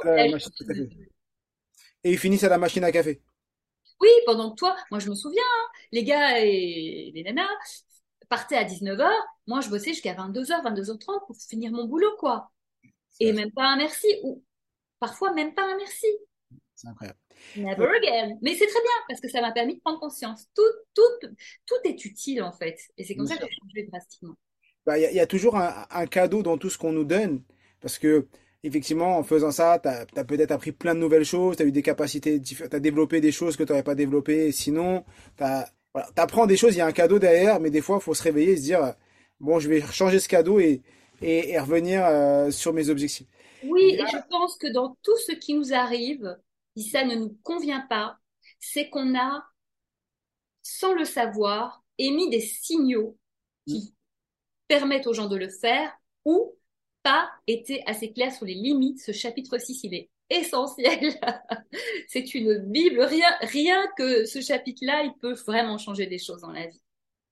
et 2.04 2.12
ils 2.12 2.18
finissent 2.18 2.44
à 2.44 2.50
la 2.50 2.58
machine 2.58 2.84
à 2.84 2.92
café. 2.92 3.22
Oui, 4.00 4.10
pendant 4.26 4.50
que 4.50 4.56
toi, 4.56 4.76
moi 4.90 5.00
je 5.00 5.08
me 5.08 5.14
souviens, 5.14 5.42
hein, 5.42 5.66
les 5.92 6.04
gars 6.04 6.38
et 6.40 7.10
les 7.14 7.22
nanas 7.22 7.48
partaient 8.28 8.56
à 8.56 8.64
19h, 8.64 9.08
moi 9.46 9.60
je 9.60 9.70
bossais 9.70 9.92
jusqu'à 9.92 10.14
22h, 10.14 10.62
22h30 10.62 11.26
pour 11.26 11.36
finir 11.36 11.72
mon 11.72 11.86
boulot, 11.86 12.14
quoi. 12.18 12.50
Et 13.20 13.32
même 13.32 13.52
pas 13.52 13.64
un 13.64 13.76
merci, 13.76 14.08
ou 14.22 14.44
parfois 14.98 15.32
même 15.32 15.54
pas 15.54 15.62
un 15.62 15.76
merci. 15.76 16.06
C'est 16.74 16.88
incroyable. 16.88 17.18
Never 17.56 17.86
again. 17.96 18.36
Mais 18.42 18.54
c'est 18.54 18.66
très 18.66 18.80
bien 18.80 18.98
parce 19.08 19.20
que 19.20 19.28
ça 19.28 19.40
m'a 19.40 19.52
permis 19.52 19.76
de 19.76 19.80
prendre 19.80 20.00
conscience. 20.00 20.46
Tout, 20.54 20.62
tout, 20.94 21.28
tout 21.66 21.74
est 21.84 22.04
utile 22.04 22.42
en 22.42 22.52
fait. 22.52 22.78
Et 22.96 23.04
c'est 23.04 23.14
comme 23.14 23.26
ça 23.26 23.36
que 23.36 23.44
j'ai 23.44 23.56
changé 23.60 23.88
drastiquement. 23.90 24.34
Bah, 24.86 24.98
il 24.98 25.14
y, 25.14 25.20
a 25.20 25.26
toujours 25.26 25.56
un, 25.56 26.06
cadeau 26.06 26.42
dans 26.42 26.58
tout 26.58 26.68
ce 26.68 26.76
qu'on 26.76 26.92
nous 26.92 27.04
donne. 27.04 27.42
Parce 27.80 27.98
que, 27.98 28.28
effectivement, 28.62 29.16
en 29.18 29.22
faisant 29.22 29.50
ça, 29.50 29.80
tu 29.82 29.88
as, 29.88 30.24
peut-être 30.24 30.50
appris 30.50 30.72
plein 30.72 30.94
de 30.94 31.00
nouvelles 31.00 31.24
choses, 31.24 31.56
tu 31.56 31.62
as 31.62 31.66
eu 31.66 31.72
des 31.72 31.82
capacités, 31.82 32.40
tu 32.40 32.62
as 32.62 32.80
développé 32.80 33.20
des 33.20 33.32
choses 33.32 33.56
que 33.56 33.62
tu 33.62 33.72
n'aurais 33.72 33.82
pas 33.82 33.94
développées. 33.94 34.52
Sinon, 34.52 35.04
tu 35.38 35.44
apprends 36.16 36.46
des 36.46 36.56
choses, 36.56 36.74
il 36.74 36.78
y 36.78 36.82
a 36.82 36.86
un 36.86 36.92
cadeau 36.92 37.18
derrière, 37.18 37.60
mais 37.60 37.70
des 37.70 37.80
fois, 37.80 37.96
il 38.00 38.04
faut 38.04 38.14
se 38.14 38.22
réveiller 38.22 38.52
et 38.52 38.56
se 38.56 38.62
dire, 38.62 38.94
bon, 39.40 39.58
je 39.58 39.68
vais 39.68 39.80
changer 39.80 40.18
ce 40.18 40.28
cadeau 40.28 40.60
et, 40.60 40.82
et, 41.22 41.58
revenir 41.58 42.04
euh, 42.04 42.50
sur 42.50 42.74
mes 42.74 42.90
objectifs. 42.90 43.26
Oui, 43.64 43.94
et 43.94 44.06
je 44.06 44.18
pense 44.28 44.56
que 44.58 44.70
dans 44.70 44.96
tout 45.02 45.16
ce 45.16 45.32
qui 45.32 45.54
nous 45.54 45.72
arrive, 45.72 46.36
si 46.76 46.84
ça 46.88 47.04
ne 47.04 47.14
nous 47.14 47.38
convient 47.42 47.86
pas, 47.88 48.18
c'est 48.60 48.88
qu'on 48.88 49.16
a, 49.16 49.44
sans 50.62 50.94
le 50.94 51.04
savoir, 51.04 51.84
émis 51.98 52.30
des 52.30 52.40
signaux 52.40 53.16
qui 53.66 53.94
permettent 54.68 55.06
aux 55.06 55.12
gens 55.12 55.28
de 55.28 55.36
le 55.36 55.48
faire 55.48 55.92
ou 56.24 56.56
pas 57.02 57.30
été 57.46 57.82
assez 57.86 58.12
clair 58.12 58.32
sur 58.32 58.46
les 58.46 58.54
limites. 58.54 59.00
Ce 59.00 59.12
chapitre 59.12 59.58
6, 59.58 59.84
il 59.84 59.94
est 59.94 60.10
essentiel. 60.30 61.20
c'est 62.08 62.34
une 62.34 62.58
Bible. 62.58 63.00
Rien, 63.02 63.28
rien 63.40 63.86
que 63.96 64.24
ce 64.24 64.40
chapitre-là, 64.40 65.04
il 65.04 65.14
peut 65.20 65.34
vraiment 65.34 65.78
changer 65.78 66.06
des 66.06 66.18
choses 66.18 66.40
dans 66.40 66.52
la 66.52 66.66
vie. 66.66 66.80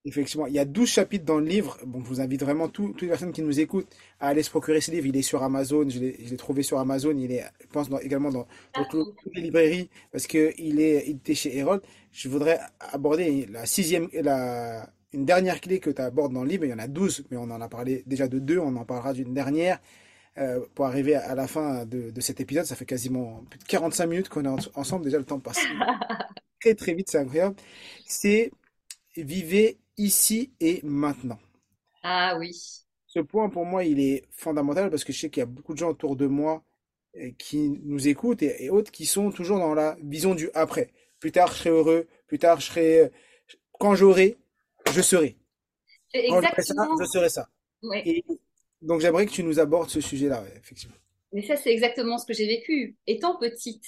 Effectivement, 0.04 0.48
il 0.48 0.54
y 0.54 0.58
a 0.58 0.64
12 0.64 0.88
chapitres 0.88 1.24
dans 1.24 1.38
le 1.38 1.46
livre. 1.46 1.78
Bon, 1.86 2.02
je 2.02 2.08
vous 2.08 2.20
invite 2.20 2.42
vraiment 2.42 2.68
toutes 2.68 3.00
les 3.02 3.08
personnes 3.08 3.30
qui 3.30 3.42
nous 3.42 3.60
écoutent 3.60 3.88
à 4.18 4.28
aller 4.28 4.42
se 4.42 4.50
procurer 4.50 4.80
ce 4.80 4.90
livre. 4.90 5.06
Il 5.06 5.16
est 5.16 5.22
sur 5.22 5.44
Amazon. 5.44 5.88
Je 5.88 6.00
l'ai 6.00 6.36
trouvé 6.36 6.64
sur 6.64 6.80
Amazon. 6.80 7.16
Il 7.16 7.30
est, 7.30 7.44
je 7.60 7.66
pense, 7.68 7.88
également 8.02 8.30
dans, 8.30 8.46
toutes 8.90 9.14
les 9.32 9.42
librairies 9.42 9.90
parce 10.10 10.26
que 10.26 10.52
il 10.58 10.80
est, 10.80 11.04
il 11.06 11.16
était 11.16 11.36
chez 11.36 11.56
Herold. 11.56 11.82
Je 12.10 12.28
voudrais 12.28 12.58
aborder 12.80 13.46
la 13.46 13.64
sixième, 13.64 14.08
la, 14.12 14.90
une 15.12 15.24
dernière 15.24 15.60
clé 15.60 15.78
que 15.78 15.90
tu 15.90 16.02
abordes 16.02 16.32
dans 16.32 16.42
le 16.42 16.48
livre. 16.48 16.64
Il 16.64 16.70
y 16.70 16.74
en 16.74 16.80
a 16.80 16.88
12, 16.88 17.26
mais 17.30 17.36
on 17.36 17.44
en 17.44 17.60
a 17.60 17.68
parlé 17.68 18.02
déjà 18.04 18.26
de 18.26 18.40
deux. 18.40 18.58
On 18.58 18.74
en 18.74 18.84
parlera 18.84 19.12
d'une 19.12 19.32
dernière. 19.32 19.80
Euh, 20.38 20.60
pour 20.74 20.86
arriver 20.86 21.14
à 21.14 21.34
la 21.34 21.46
fin 21.46 21.84
de, 21.84 22.10
de, 22.10 22.20
cet 22.22 22.40
épisode, 22.40 22.64
ça 22.64 22.74
fait 22.74 22.86
quasiment 22.86 23.44
plus 23.50 23.58
de 23.58 23.64
45 23.64 24.06
minutes 24.06 24.28
qu'on 24.30 24.46
est 24.46 24.68
ensemble. 24.74 25.04
Déjà, 25.04 25.18
le 25.18 25.24
temps 25.24 25.38
passe 25.38 25.60
très 26.60 26.74
très 26.74 26.94
vite, 26.94 27.10
c'est 27.10 27.18
incroyable. 27.18 27.54
C'est 28.06 28.50
vivez 29.14 29.76
ici 29.96 30.52
et 30.60 30.80
maintenant. 30.82 31.38
Ah 32.02 32.36
oui. 32.38 32.52
Ce 33.06 33.20
point, 33.20 33.48
pour 33.48 33.66
moi, 33.66 33.84
il 33.84 34.00
est 34.00 34.24
fondamental 34.30 34.90
parce 34.90 35.04
que 35.04 35.12
je 35.12 35.20
sais 35.20 35.30
qu'il 35.30 35.40
y 35.40 35.44
a 35.44 35.46
beaucoup 35.46 35.74
de 35.74 35.78
gens 35.78 35.90
autour 35.90 36.16
de 36.16 36.26
moi 36.26 36.64
euh, 37.16 37.30
qui 37.38 37.78
nous 37.84 38.08
écoutent 38.08 38.42
et, 38.42 38.70
autres 38.70 38.90
qui 38.90 39.04
sont 39.04 39.30
toujours 39.30 39.58
dans 39.58 39.74
la 39.74 39.96
vision 40.02 40.34
du 40.34 40.50
après. 40.54 40.90
Plus 41.20 41.30
tard, 41.30 41.48
je 41.48 41.58
serai 41.58 41.70
heureux. 41.70 42.08
Plus 42.26 42.38
tard, 42.38 42.60
je 42.60 42.66
serai. 42.66 43.00
Euh, 43.00 43.08
quand 43.78 43.94
j'aurai, 43.94 44.38
je 44.92 45.02
serai. 45.02 45.36
Exactement. 46.14 46.96
je 46.98 47.04
serai 47.04 47.28
ça. 47.28 47.48
donc, 48.80 49.00
j'aimerais 49.00 49.26
que 49.26 49.30
tu 49.30 49.44
nous 49.44 49.58
abordes 49.58 49.90
ce 49.90 50.00
sujet-là, 50.00 50.44
effectivement. 50.56 50.96
Mais 51.32 51.42
ça, 51.42 51.56
c'est 51.56 51.72
exactement 51.72 52.18
ce 52.18 52.26
que 52.26 52.34
j'ai 52.34 52.46
vécu. 52.46 52.96
Étant 53.06 53.38
petite, 53.38 53.84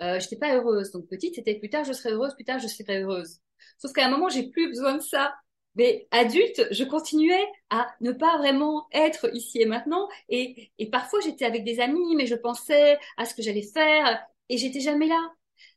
euh, 0.00 0.18
je 0.18 0.24
n'étais 0.24 0.36
pas 0.36 0.54
heureuse. 0.56 0.90
Donc, 0.92 1.08
petite, 1.08 1.34
c'était 1.34 1.58
plus 1.58 1.68
tard, 1.68 1.84
je 1.84 1.92
serai 1.92 2.10
heureuse, 2.10 2.34
plus 2.34 2.44
tard, 2.44 2.58
je 2.58 2.66
serai 2.66 3.02
heureuse. 3.02 3.40
Sauf 3.78 3.92
qu'à 3.92 4.06
un 4.06 4.10
moment, 4.10 4.28
j'ai 4.28 4.48
plus 4.48 4.68
besoin 4.68 4.94
de 4.94 5.02
ça. 5.02 5.34
Mais 5.74 6.08
adulte, 6.10 6.66
je 6.72 6.84
continuais 6.84 7.46
à 7.70 7.86
ne 8.00 8.10
pas 8.12 8.36
vraiment 8.38 8.88
être 8.92 9.32
ici 9.34 9.60
et 9.60 9.66
maintenant. 9.66 10.08
Et, 10.28 10.72
parfois, 10.90 11.20
j'étais 11.20 11.44
avec 11.44 11.64
des 11.64 11.78
amis, 11.80 12.16
mais 12.16 12.26
je 12.26 12.34
pensais 12.34 12.98
à 13.16 13.24
ce 13.24 13.34
que 13.34 13.42
j'allais 13.42 13.62
faire 13.62 14.20
et 14.48 14.58
j'étais 14.58 14.80
jamais 14.80 15.06
là. 15.06 15.32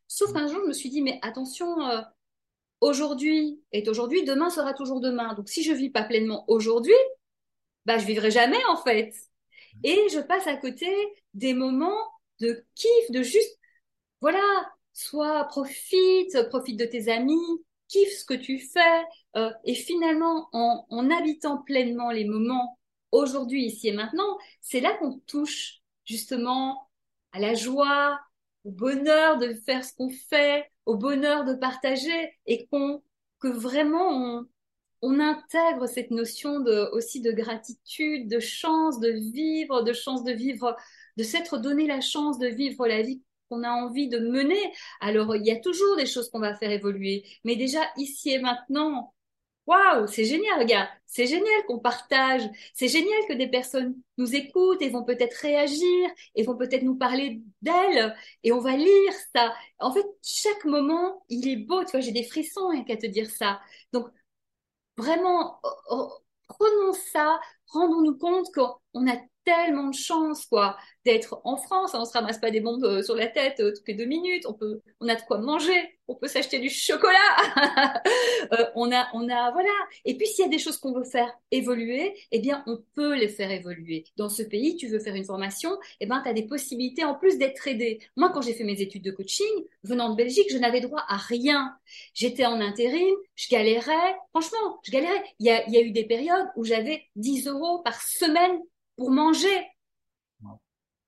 Sauf 0.07 0.33
qu'un 0.33 0.47
jour, 0.47 0.59
je 0.63 0.67
me 0.69 0.73
suis 0.73 0.89
dit, 0.89 1.01
mais 1.01 1.19
attention, 1.21 1.81
euh, 1.87 2.01
aujourd'hui 2.81 3.61
est 3.71 3.87
aujourd'hui, 3.87 4.23
demain 4.23 4.49
sera 4.49 4.73
toujours 4.73 5.01
demain. 5.01 5.35
Donc, 5.35 5.49
si 5.49 5.63
je 5.63 5.71
vis 5.71 5.91
pas 5.91 6.03
pleinement 6.03 6.45
aujourd'hui, 6.47 6.95
bah, 7.85 7.97
je 7.99 8.05
vivrai 8.05 8.31
jamais, 8.31 8.63
en 8.69 8.77
fait. 8.77 9.13
Et 9.83 10.07
je 10.11 10.19
passe 10.19 10.47
à 10.47 10.55
côté 10.57 10.87
des 11.33 11.53
moments 11.53 11.99
de 12.39 12.65
kiff, 12.75 13.11
de 13.11 13.23
juste, 13.23 13.59
voilà, 14.19 14.39
soit 14.93 15.45
profite, 15.45 16.49
profite 16.49 16.79
de 16.79 16.85
tes 16.85 17.11
amis, 17.11 17.63
ce 17.91 18.25
que 18.25 18.33
tu 18.33 18.59
fais. 18.59 19.03
Euh, 19.35 19.51
et 19.65 19.75
finalement, 19.75 20.49
en, 20.53 20.85
en, 20.89 21.09
habitant 21.09 21.59
pleinement 21.59 22.11
les 22.11 22.25
moments 22.25 22.77
aujourd'hui, 23.11 23.65
ici 23.65 23.89
et 23.89 23.93
maintenant, 23.93 24.37
c'est 24.61 24.79
là 24.79 24.93
qu'on 24.97 25.19
touche 25.27 25.81
justement 26.05 26.89
à 27.31 27.39
la 27.39 27.53
joie, 27.53 28.19
au 28.63 28.71
bonheur 28.71 29.37
de 29.37 29.53
faire 29.65 29.83
ce 29.83 29.93
qu'on 29.95 30.09
fait, 30.09 30.69
au 30.85 30.97
bonheur 30.97 31.45
de 31.45 31.53
partager 31.53 32.33
et 32.45 32.67
qu'on 32.67 33.01
que 33.39 33.47
vraiment 33.47 34.09
on, 34.09 34.47
on 35.01 35.19
intègre 35.19 35.87
cette 35.87 36.11
notion 36.11 36.59
de, 36.59 36.89
aussi 36.93 37.21
de 37.21 37.31
gratitude, 37.31 38.29
de 38.29 38.39
chance 38.39 38.99
de 38.99 39.09
vivre, 39.09 39.81
de 39.81 39.93
chance 39.93 40.23
de 40.23 40.31
vivre, 40.31 40.75
de 41.17 41.23
s'être 41.23 41.57
donné 41.57 41.87
la 41.87 42.01
chance 42.01 42.37
de 42.37 42.47
vivre 42.47 42.87
la 42.87 43.01
vie 43.01 43.21
qu'on 43.51 43.63
a 43.63 43.71
envie 43.71 44.09
de 44.09 44.19
mener. 44.19 44.61
Alors, 45.01 45.35
il 45.35 45.45
y 45.45 45.51
a 45.51 45.59
toujours 45.59 45.97
des 45.97 46.05
choses 46.05 46.29
qu'on 46.29 46.39
va 46.39 46.55
faire 46.55 46.71
évoluer. 46.71 47.25
Mais 47.43 47.55
déjà, 47.55 47.81
ici 47.97 48.31
et 48.31 48.39
maintenant, 48.39 49.13
waouh, 49.67 50.07
c'est 50.07 50.25
génial, 50.25 50.65
gars. 50.65 50.89
C'est 51.05 51.27
génial 51.27 51.65
qu'on 51.67 51.79
partage. 51.79 52.43
C'est 52.73 52.87
génial 52.87 53.19
que 53.27 53.33
des 53.33 53.47
personnes 53.49 53.95
nous 54.17 54.35
écoutent 54.35 54.81
et 54.81 54.89
vont 54.89 55.03
peut-être 55.03 55.35
réagir 55.35 56.09
et 56.35 56.43
vont 56.43 56.57
peut-être 56.57 56.83
nous 56.83 56.95
parler 56.95 57.41
d'elles 57.61 58.15
et 58.43 58.51
on 58.51 58.59
va 58.59 58.75
lire 58.77 59.13
ça. 59.35 59.53
En 59.79 59.93
fait, 59.93 60.05
chaque 60.23 60.65
moment, 60.65 61.23
il 61.29 61.47
est 61.49 61.57
beau. 61.57 61.83
Tu 61.83 61.91
vois, 61.91 62.01
j'ai 62.01 62.11
des 62.11 62.23
frissons 62.23 62.69
rien 62.69 62.83
qu'à 62.83 62.97
te 62.97 63.05
dire 63.07 63.29
ça. 63.29 63.61
Donc, 63.93 64.07
vraiment, 64.97 65.59
oh, 65.63 65.69
oh, 65.89 66.11
prenons 66.47 66.93
ça, 66.93 67.39
rendons-nous 67.71 68.17
compte 68.17 68.47
qu'on 68.53 69.07
a 69.07 69.17
tellement 69.43 69.87
de 69.87 69.95
chance, 69.95 70.45
quoi, 70.45 70.77
d'être 71.05 71.41
en 71.43 71.57
France. 71.57 71.91
On 71.93 72.05
se 72.05 72.13
ramasse 72.13 72.37
pas 72.37 72.51
des 72.51 72.61
bombes 72.61 72.83
euh, 72.83 73.01
sur 73.01 73.15
la 73.15 73.27
tête 73.27 73.59
euh, 73.59 73.71
toutes 73.75 73.87
les 73.87 73.95
deux 73.95 74.05
minutes. 74.05 74.45
On 74.47 74.53
peut, 74.53 74.81
on 74.99 75.07
a 75.07 75.15
de 75.15 75.21
quoi 75.21 75.39
manger. 75.39 75.97
On 76.07 76.15
peut 76.15 76.27
s'acheter 76.27 76.59
du 76.59 76.69
chocolat. 76.69 77.17
Euh, 78.53 78.65
on 78.75 78.91
a, 78.91 79.07
on 79.13 79.29
a, 79.29 79.51
voilà. 79.51 79.69
Et 80.03 80.17
puis 80.17 80.27
s'il 80.27 80.43
y 80.43 80.47
a 80.47 80.51
des 80.51 80.57
choses 80.59 80.77
qu'on 80.77 80.91
veut 80.91 81.05
faire 81.05 81.31
évoluer, 81.51 82.13
eh 82.31 82.39
bien, 82.39 82.63
on 82.67 82.83
peut 82.95 83.15
les 83.15 83.29
faire 83.29 83.49
évoluer. 83.51 84.03
Dans 84.17 84.27
ce 84.27 84.43
pays, 84.43 84.75
tu 84.75 84.87
veux 84.87 84.99
faire 84.99 85.15
une 85.15 85.23
formation, 85.23 85.77
eh 86.01 86.05
ben, 86.05 86.21
tu 86.21 86.27
as 86.29 86.33
des 86.33 86.43
possibilités 86.47 87.05
en 87.05 87.15
plus 87.15 87.37
d'être 87.37 87.65
aidé. 87.67 87.99
Moi, 88.17 88.29
quand 88.33 88.41
j'ai 88.41 88.53
fait 88.53 88.65
mes 88.65 88.81
études 88.81 89.03
de 89.03 89.11
coaching, 89.11 89.47
venant 89.83 90.09
de 90.09 90.17
Belgique, 90.17 90.47
je 90.51 90.57
n'avais 90.57 90.81
droit 90.81 91.03
à 91.07 91.15
rien. 91.15 91.77
J'étais 92.13 92.45
en 92.45 92.59
intérim, 92.59 93.15
je 93.35 93.47
galérais. 93.49 94.15
Franchement, 94.31 94.79
je 94.83 94.91
galérais. 94.91 95.23
Il 95.39 95.45
y 95.45 95.49
a, 95.49 95.65
il 95.67 95.73
y 95.73 95.77
a 95.77 95.81
eu 95.81 95.91
des 95.91 96.03
périodes 96.05 96.47
où 96.57 96.65
j'avais 96.65 97.03
10 97.15 97.47
euros 97.47 97.60
par 97.83 98.01
semaine 98.01 98.59
pour 98.95 99.11
manger. 99.11 99.67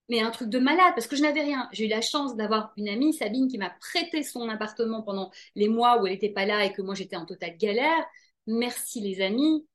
mais 0.10 0.20
un 0.22 0.32
truc 0.32 0.50
de 0.50 0.60
malade 0.60 0.94
parce 0.96 1.08
que 1.08 1.16
je 1.16 1.22
n'avais 1.22 1.42
rien. 1.42 1.70
J'ai 1.72 1.86
eu 1.86 1.90
la 1.90 2.02
chance 2.02 2.36
d'avoir 2.36 2.74
une 2.78 2.90
amie, 2.90 3.14
Sabine, 3.14 3.48
qui 3.48 3.58
m'a 3.58 3.70
prêté 3.70 4.24
son 4.24 4.50
appartement 4.50 5.02
pendant 5.02 5.32
les 5.56 5.70
mois 5.70 6.02
où 6.02 6.08
elle 6.08 6.14
n'était 6.14 6.30
pas 6.30 6.46
là 6.46 6.66
et 6.66 6.74
que 6.74 6.82
moi 6.82 6.96
j'étais 6.96 7.16
en 7.16 7.26
totale 7.26 7.58
galère. 7.58 8.06
Merci 8.48 9.02
les 9.02 9.22
amis. 9.22 9.66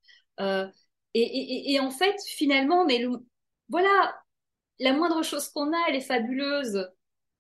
Euh, 0.41 0.67
et, 1.15 1.81
en 1.81 1.91
fait, 1.91 2.15
finalement, 2.27 2.85
mais 2.85 3.05
voilà, 3.69 4.15
la 4.79 4.93
moindre 4.93 5.23
chose 5.23 5.49
qu'on 5.49 5.73
a, 5.73 5.89
elle 5.89 5.97
est 5.97 6.01
fabuleuse. 6.01 6.89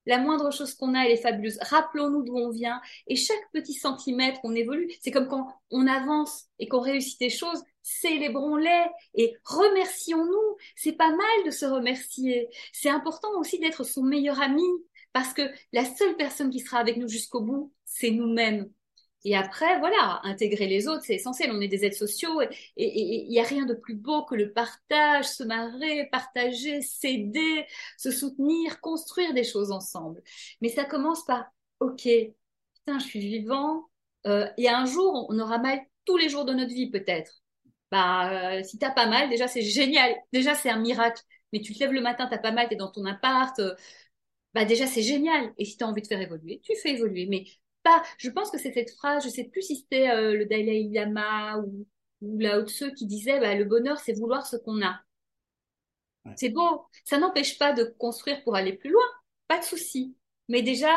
La 0.06 0.18
moindre 0.18 0.50
chose 0.50 0.74
qu'on 0.74 0.94
a, 0.94 1.04
elle 1.04 1.12
est 1.12 1.16
fabuleuse. 1.22 1.58
Rappelons-nous 1.60 2.24
d'où 2.24 2.36
on 2.36 2.50
vient. 2.50 2.80
Et 3.06 3.14
chaque 3.14 3.50
petit 3.52 3.74
centimètre 3.74 4.40
qu'on 4.40 4.54
évolue, 4.54 4.90
c'est 5.00 5.10
comme 5.10 5.28
quand 5.28 5.48
on 5.70 5.86
avance 5.86 6.46
et 6.58 6.66
qu'on 6.66 6.80
réussit 6.80 7.20
des 7.20 7.30
choses, 7.30 7.62
célébrons-les 7.88 8.86
et 9.14 9.34
remercions-nous. 9.44 10.56
C'est 10.76 10.92
pas 10.92 11.10
mal 11.10 11.44
de 11.46 11.50
se 11.50 11.64
remercier. 11.64 12.48
C'est 12.72 12.90
important 12.90 13.30
aussi 13.38 13.58
d'être 13.58 13.84
son 13.84 14.02
meilleur 14.02 14.40
ami 14.40 14.62
parce 15.12 15.32
que 15.32 15.42
la 15.72 15.84
seule 15.84 16.16
personne 16.16 16.50
qui 16.50 16.60
sera 16.60 16.78
avec 16.78 16.98
nous 16.98 17.08
jusqu'au 17.08 17.40
bout, 17.40 17.72
c'est 17.84 18.10
nous-mêmes. 18.10 18.70
Et 19.24 19.34
après, 19.36 19.78
voilà, 19.80 20.20
intégrer 20.22 20.66
les 20.66 20.86
autres, 20.86 21.02
c'est 21.04 21.16
essentiel. 21.16 21.50
On 21.52 21.60
est 21.60 21.68
des 21.68 21.84
êtres 21.84 21.96
sociaux 21.96 22.40
et 22.40 22.50
il 22.76 23.28
n'y 23.28 23.40
a 23.40 23.44
rien 23.44 23.66
de 23.66 23.74
plus 23.74 23.94
beau 23.94 24.24
que 24.24 24.34
le 24.34 24.52
partage, 24.52 25.24
se 25.24 25.42
marrer, 25.42 26.08
partager, 26.12 26.82
s'aider, 26.82 27.66
se 27.96 28.10
soutenir, 28.10 28.80
construire 28.80 29.34
des 29.34 29.44
choses 29.44 29.72
ensemble. 29.72 30.22
Mais 30.60 30.68
ça 30.68 30.84
commence 30.84 31.24
par, 31.24 31.46
ok, 31.80 32.02
putain, 32.74 32.98
je 32.98 33.04
suis 33.04 33.20
vivant. 33.20 33.88
Euh, 34.26 34.46
et 34.56 34.68
un 34.68 34.84
jour, 34.84 35.26
on 35.30 35.38
aura 35.38 35.58
mal 35.58 35.80
tous 36.04 36.16
les 36.16 36.28
jours 36.28 36.44
de 36.44 36.54
notre 36.54 36.72
vie 36.72 36.90
peut-être. 36.90 37.42
Bah, 37.90 38.58
euh, 38.58 38.62
si 38.64 38.78
t'as 38.78 38.90
pas 38.90 39.06
mal, 39.06 39.30
déjà 39.30 39.48
c'est 39.48 39.62
génial. 39.62 40.14
Déjà 40.32 40.54
c'est 40.54 40.70
un 40.70 40.78
miracle. 40.78 41.22
Mais 41.52 41.60
tu 41.60 41.74
te 41.74 41.80
lèves 41.80 41.92
le 41.92 42.02
matin, 42.02 42.26
t'as 42.30 42.38
pas 42.38 42.52
mal, 42.52 42.68
t'es 42.68 42.76
dans 42.76 42.90
ton 42.90 43.04
appart. 43.06 43.58
Euh, 43.58 43.74
bah 44.54 44.64
déjà 44.64 44.86
c'est 44.86 45.02
génial. 45.02 45.52
Et 45.58 45.64
si 45.64 45.76
t'as 45.76 45.86
envie 45.86 46.02
de 46.02 46.06
faire 46.06 46.20
évoluer, 46.20 46.60
tu 46.64 46.74
fais 46.76 46.90
évoluer. 46.94 47.26
Mais 47.26 47.44
pas. 47.82 48.02
Je 48.18 48.30
pense 48.30 48.50
que 48.50 48.58
c'est 48.58 48.72
cette 48.72 48.90
phrase. 48.92 49.24
Je 49.24 49.30
sais 49.30 49.44
plus 49.44 49.62
si 49.62 49.76
c'était 49.76 50.10
euh, 50.10 50.34
le 50.36 50.46
Dalai 50.46 50.88
Lama 50.92 51.58
ou, 51.58 51.86
ou 52.22 52.38
Lao 52.38 52.66
Tzu 52.66 52.92
qui 52.94 53.06
disait 53.06 53.40
bah, 53.40 53.54
le 53.54 53.64
bonheur 53.64 53.98
c'est 53.98 54.12
vouloir 54.14 54.46
ce 54.46 54.56
qu'on 54.56 54.82
a. 54.82 55.00
C'est 56.36 56.50
beau. 56.50 56.86
Ça 57.04 57.18
n'empêche 57.18 57.58
pas 57.58 57.72
de 57.72 57.84
construire 57.84 58.42
pour 58.44 58.54
aller 58.56 58.74
plus 58.74 58.90
loin. 58.90 59.04
Pas 59.48 59.58
de 59.58 59.64
souci. 59.64 60.16
Mais 60.48 60.62
déjà, 60.62 60.90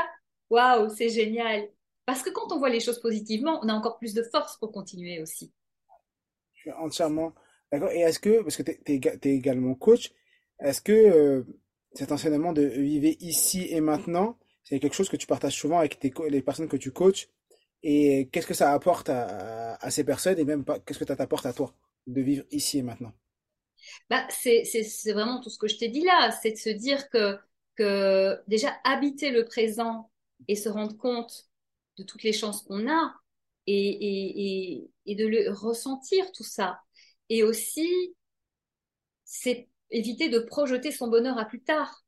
waouh, 0.49 0.89
c'est 0.89 1.09
génial. 1.09 1.69
Parce 2.05 2.21
que 2.23 2.29
quand 2.29 2.51
on 2.51 2.59
voit 2.59 2.69
les 2.69 2.79
choses 2.79 2.99
positivement, 2.99 3.59
on 3.63 3.69
a 3.69 3.73
encore 3.73 3.97
plus 3.97 4.13
de 4.13 4.23
force 4.23 4.57
pour 4.57 4.71
continuer 4.71 5.21
aussi. 5.21 5.53
Je 6.61 6.69
suis 6.69 6.79
entièrement 6.79 7.33
d'accord. 7.71 7.91
Et 7.91 7.99
est-ce 7.99 8.19
que, 8.19 8.41
parce 8.41 8.57
que 8.57 8.63
tu 8.63 8.91
es, 8.93 9.35
également 9.35 9.73
coach, 9.75 10.11
est-ce 10.59 10.81
que 10.81 10.91
euh, 10.91 11.43
cet 11.93 12.11
enseignement 12.11 12.53
de 12.53 12.61
vivre 12.61 13.15
ici 13.19 13.67
et 13.69 13.81
maintenant, 13.81 14.37
c'est 14.63 14.79
quelque 14.79 14.93
chose 14.93 15.09
que 15.09 15.17
tu 15.17 15.27
partages 15.27 15.57
souvent 15.57 15.79
avec 15.79 16.03
les 16.03 16.41
personnes 16.41 16.67
que 16.67 16.77
tu 16.77 16.91
coaches? 16.91 17.27
Et 17.83 18.29
qu'est-ce 18.31 18.45
que 18.45 18.53
ça 18.53 18.73
apporte 18.73 19.09
à, 19.09 19.73
à, 19.75 19.89
ces 19.89 20.03
personnes 20.03 20.37
et 20.37 20.45
même 20.45 20.63
qu'est-ce 20.85 20.99
que 20.99 21.05
ça 21.05 21.15
t'apporte 21.15 21.47
à 21.47 21.53
toi 21.53 21.73
de 22.05 22.21
vivre 22.21 22.45
ici 22.51 22.77
et 22.77 22.83
maintenant? 22.83 23.11
Bah, 24.07 24.27
c'est 24.29 24.63
vraiment 25.11 25.41
tout 25.41 25.49
ce 25.49 25.57
que 25.57 25.67
je 25.67 25.77
t'ai 25.77 25.87
dit 25.87 26.03
là, 26.03 26.29
c'est 26.43 26.51
de 26.51 26.57
se 26.57 26.69
dire 26.69 27.09
que, 27.09 27.39
que 27.75 28.39
déjà 28.47 28.77
habiter 28.83 29.31
le 29.31 29.45
présent 29.45 30.11
et 30.47 30.55
se 30.55 30.69
rendre 30.69 30.95
compte 30.95 31.47
de 31.97 32.03
toutes 32.03 32.21
les 32.21 32.33
chances 32.33 32.61
qu'on 32.61 32.87
a 32.87 33.15
et, 33.67 34.77
et, 34.77 34.91
et, 35.05 35.15
de 35.15 35.25
le 35.25 35.51
ressentir 35.51 36.31
tout 36.31 36.43
ça. 36.43 36.79
Et 37.29 37.43
aussi, 37.43 37.87
c'est 39.23 39.69
éviter 39.89 40.29
de 40.29 40.39
projeter 40.39 40.91
son 40.91 41.07
bonheur 41.07 41.37
à 41.37 41.45
plus 41.45 41.61
tard. 41.61 42.03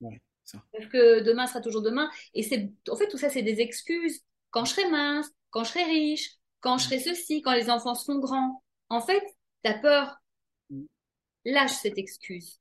Ouais, 0.00 0.20
ça. 0.44 0.62
Parce 0.72 0.86
que 0.86 1.20
demain 1.20 1.46
sera 1.46 1.60
toujours 1.60 1.82
demain. 1.82 2.10
Et 2.34 2.42
c'est, 2.42 2.72
en 2.88 2.96
fait, 2.96 3.08
tout 3.08 3.18
ça, 3.18 3.30
c'est 3.30 3.42
des 3.42 3.60
excuses. 3.60 4.20
Quand 4.50 4.64
je 4.64 4.72
serai 4.72 4.88
mince, 4.88 5.28
quand 5.50 5.64
je 5.64 5.70
serai 5.70 5.84
riche, 5.84 6.32
quand 6.60 6.78
je 6.78 6.84
serai 6.84 6.98
ceci, 6.98 7.42
quand 7.42 7.54
les 7.54 7.70
enfants 7.70 7.94
seront 7.94 8.18
grands. 8.18 8.62
En 8.88 9.00
fait, 9.00 9.22
t'as 9.62 9.78
peur. 9.78 10.16
Mm. 10.70 10.84
Lâche 11.44 11.72
cette 11.72 11.98
excuse. 11.98 12.60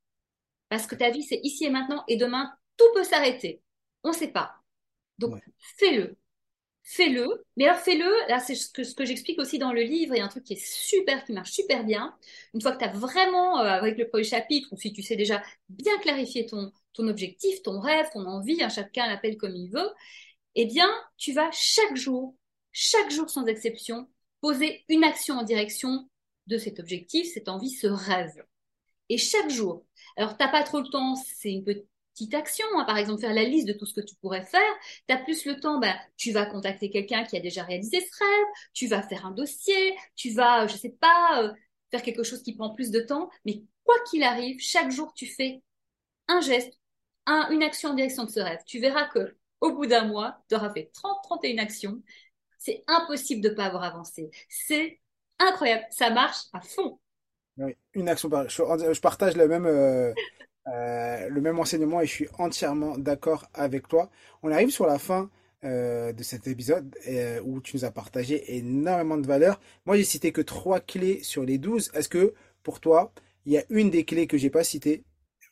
Parce 0.69 0.85
que 0.85 0.95
ta 0.95 1.09
vie, 1.09 1.23
c'est 1.23 1.39
ici 1.43 1.65
et 1.65 1.69
maintenant, 1.69 2.03
et 2.07 2.17
demain, 2.17 2.51
tout 2.77 2.85
peut 2.93 3.03
s'arrêter. 3.03 3.61
On 4.03 4.09
ne 4.09 4.15
sait 4.15 4.31
pas. 4.31 4.55
Donc, 5.17 5.41
fais-le 5.77 6.17
fais-le. 6.89 7.45
Mais 7.55 7.65
alors 7.65 7.79
fais-le, 7.79 8.09
là 8.27 8.39
c'est 8.39 8.55
ce 8.55 8.69
que, 8.71 9.05
j'explique 9.05 9.39
aussi 9.39 9.59
dans 9.59 9.71
le 9.71 9.81
livre, 9.81 10.19
a 10.19 10.23
un 10.23 10.27
truc 10.27 10.43
qui 10.43 10.53
est 10.53 10.65
super, 10.65 11.23
qui 11.23 11.33
marche 11.33 11.51
super 11.51 11.83
bien. 11.83 12.15
Une 12.53 12.61
fois 12.61 12.71
que 12.71 12.79
tu 12.79 12.85
as 12.85 12.91
vraiment, 12.91 13.59
euh, 13.59 13.65
avec 13.65 13.97
le 13.97 14.07
premier 14.09 14.23
chapitre, 14.23 14.67
ou 14.71 14.77
si 14.77 14.91
tu 14.91 15.03
sais 15.03 15.15
déjà 15.15 15.43
bien 15.69 15.97
clarifier 15.99 16.47
ton, 16.47 16.71
ton 16.93 17.07
objectif, 17.07 17.61
ton 17.61 17.79
rêve, 17.79 18.07
ton 18.11 18.25
envie, 18.25 18.63
hein, 18.63 18.69
chacun 18.69 19.07
l'appelle 19.07 19.37
comme 19.37 19.55
il 19.55 19.69
veut, 19.69 19.89
eh 20.55 20.65
bien, 20.65 20.89
tu 21.17 21.31
vas 21.31 21.49
chaque 21.51 21.95
jour, 21.95 22.35
chaque 22.71 23.11
jour 23.11 23.29
sans 23.29 23.45
exception, 23.45 24.09
poser 24.41 24.83
une 24.89 25.03
action 25.03 25.35
en 25.37 25.43
direction 25.43 26.09
de 26.47 26.57
cet 26.57 26.79
objectif, 26.79 27.31
cette 27.31 27.49
envie, 27.49 27.69
ce 27.69 27.87
rêve. 27.87 28.43
Et 29.09 29.17
chaque 29.17 29.49
jour. 29.49 29.85
Alors, 30.17 30.37
t'as 30.37 30.47
pas 30.47 30.63
trop 30.63 30.79
le 30.79 30.89
temps, 30.89 31.15
c'est 31.15 31.51
une 31.51 31.63
petite 31.63 31.87
action, 32.33 32.65
hein. 32.75 32.85
par 32.85 32.97
exemple 32.97 33.21
faire 33.21 33.33
la 33.33 33.43
liste 33.43 33.67
de 33.67 33.73
tout 33.73 33.85
ce 33.85 33.93
que 33.93 34.01
tu 34.01 34.15
pourrais 34.15 34.43
faire. 34.45 34.73
Tu 35.07 35.13
as 35.13 35.17
plus 35.17 35.45
le 35.45 35.59
temps, 35.59 35.79
ben, 35.79 35.95
tu 36.17 36.31
vas 36.31 36.45
contacter 36.45 36.89
quelqu'un 36.89 37.23
qui 37.23 37.37
a 37.37 37.39
déjà 37.39 37.63
réalisé 37.63 37.99
ce 37.99 38.23
rêve, 38.23 38.47
tu 38.73 38.87
vas 38.87 39.01
faire 39.01 39.25
un 39.25 39.31
dossier, 39.31 39.95
tu 40.15 40.31
vas, 40.31 40.67
je 40.67 40.77
sais 40.77 40.95
pas, 40.99 41.43
euh, 41.43 41.53
faire 41.91 42.01
quelque 42.01 42.23
chose 42.23 42.43
qui 42.43 42.55
prend 42.55 42.73
plus 42.73 42.91
de 42.91 42.99
temps. 42.99 43.29
Mais 43.45 43.63
quoi 43.83 43.95
qu'il 44.09 44.23
arrive, 44.23 44.59
chaque 44.59 44.91
jour, 44.91 45.13
tu 45.13 45.25
fais 45.25 45.61
un 46.27 46.41
geste, 46.41 46.73
un, 47.25 47.49
une 47.51 47.63
action 47.63 47.89
en 47.89 47.93
direction 47.93 48.25
de 48.25 48.29
ce 48.29 48.39
rêve. 48.39 48.59
Tu 48.65 48.79
verras 48.79 49.05
que 49.07 49.35
au 49.61 49.73
bout 49.73 49.85
d'un 49.85 50.05
mois, 50.05 50.41
tu 50.49 50.55
auras 50.55 50.71
fait 50.73 50.89
30, 50.93 51.17
31 51.23 51.57
actions. 51.57 52.01
C'est 52.57 52.83
impossible 52.87 53.41
de 53.41 53.49
ne 53.49 53.55
pas 53.55 53.65
avoir 53.65 53.83
avancé. 53.83 54.29
C'est 54.49 54.99
incroyable. 55.39 55.85
Ça 55.91 56.09
marche 56.09 56.45
à 56.53 56.61
fond. 56.61 56.99
Oui, 57.57 57.75
une 57.93 58.07
action 58.07 58.29
par... 58.29 58.47
je, 58.47 59.01
partage 59.01 59.35
le 59.35 59.47
même, 59.47 59.65
euh, 59.65 60.13
euh, 60.67 61.29
le 61.29 61.41
même 61.41 61.59
enseignement 61.59 62.01
et 62.01 62.05
je 62.05 62.11
suis 62.11 62.27
entièrement 62.37 62.97
d'accord 62.97 63.49
avec 63.53 63.87
toi. 63.87 64.09
On 64.43 64.51
arrive 64.51 64.69
sur 64.69 64.85
la 64.85 64.99
fin 64.99 65.29
euh, 65.63 66.13
de 66.13 66.21
cet 66.21 66.47
épisode 66.47 66.95
euh, 67.07 67.41
où 67.43 67.61
tu 67.61 67.77
nous 67.77 67.85
as 67.85 67.91
partagé 67.91 68.57
énormément 68.57 69.17
de 69.17 69.25
valeurs. 69.25 69.59
Moi, 69.85 69.97
j'ai 69.97 70.03
cité 70.03 70.31
que 70.31 70.41
trois 70.41 70.79
clés 70.79 71.23
sur 71.23 71.43
les 71.43 71.57
12. 71.57 71.91
Est-ce 71.93 72.09
que 72.09 72.33
pour 72.61 72.79
toi, 72.79 73.13
il 73.45 73.53
y 73.53 73.57
a 73.57 73.63
une 73.69 73.89
des 73.89 74.05
clés 74.05 74.27
que 74.27 74.37
j'ai 74.37 74.49
pas 74.49 74.63
citées 74.63 75.03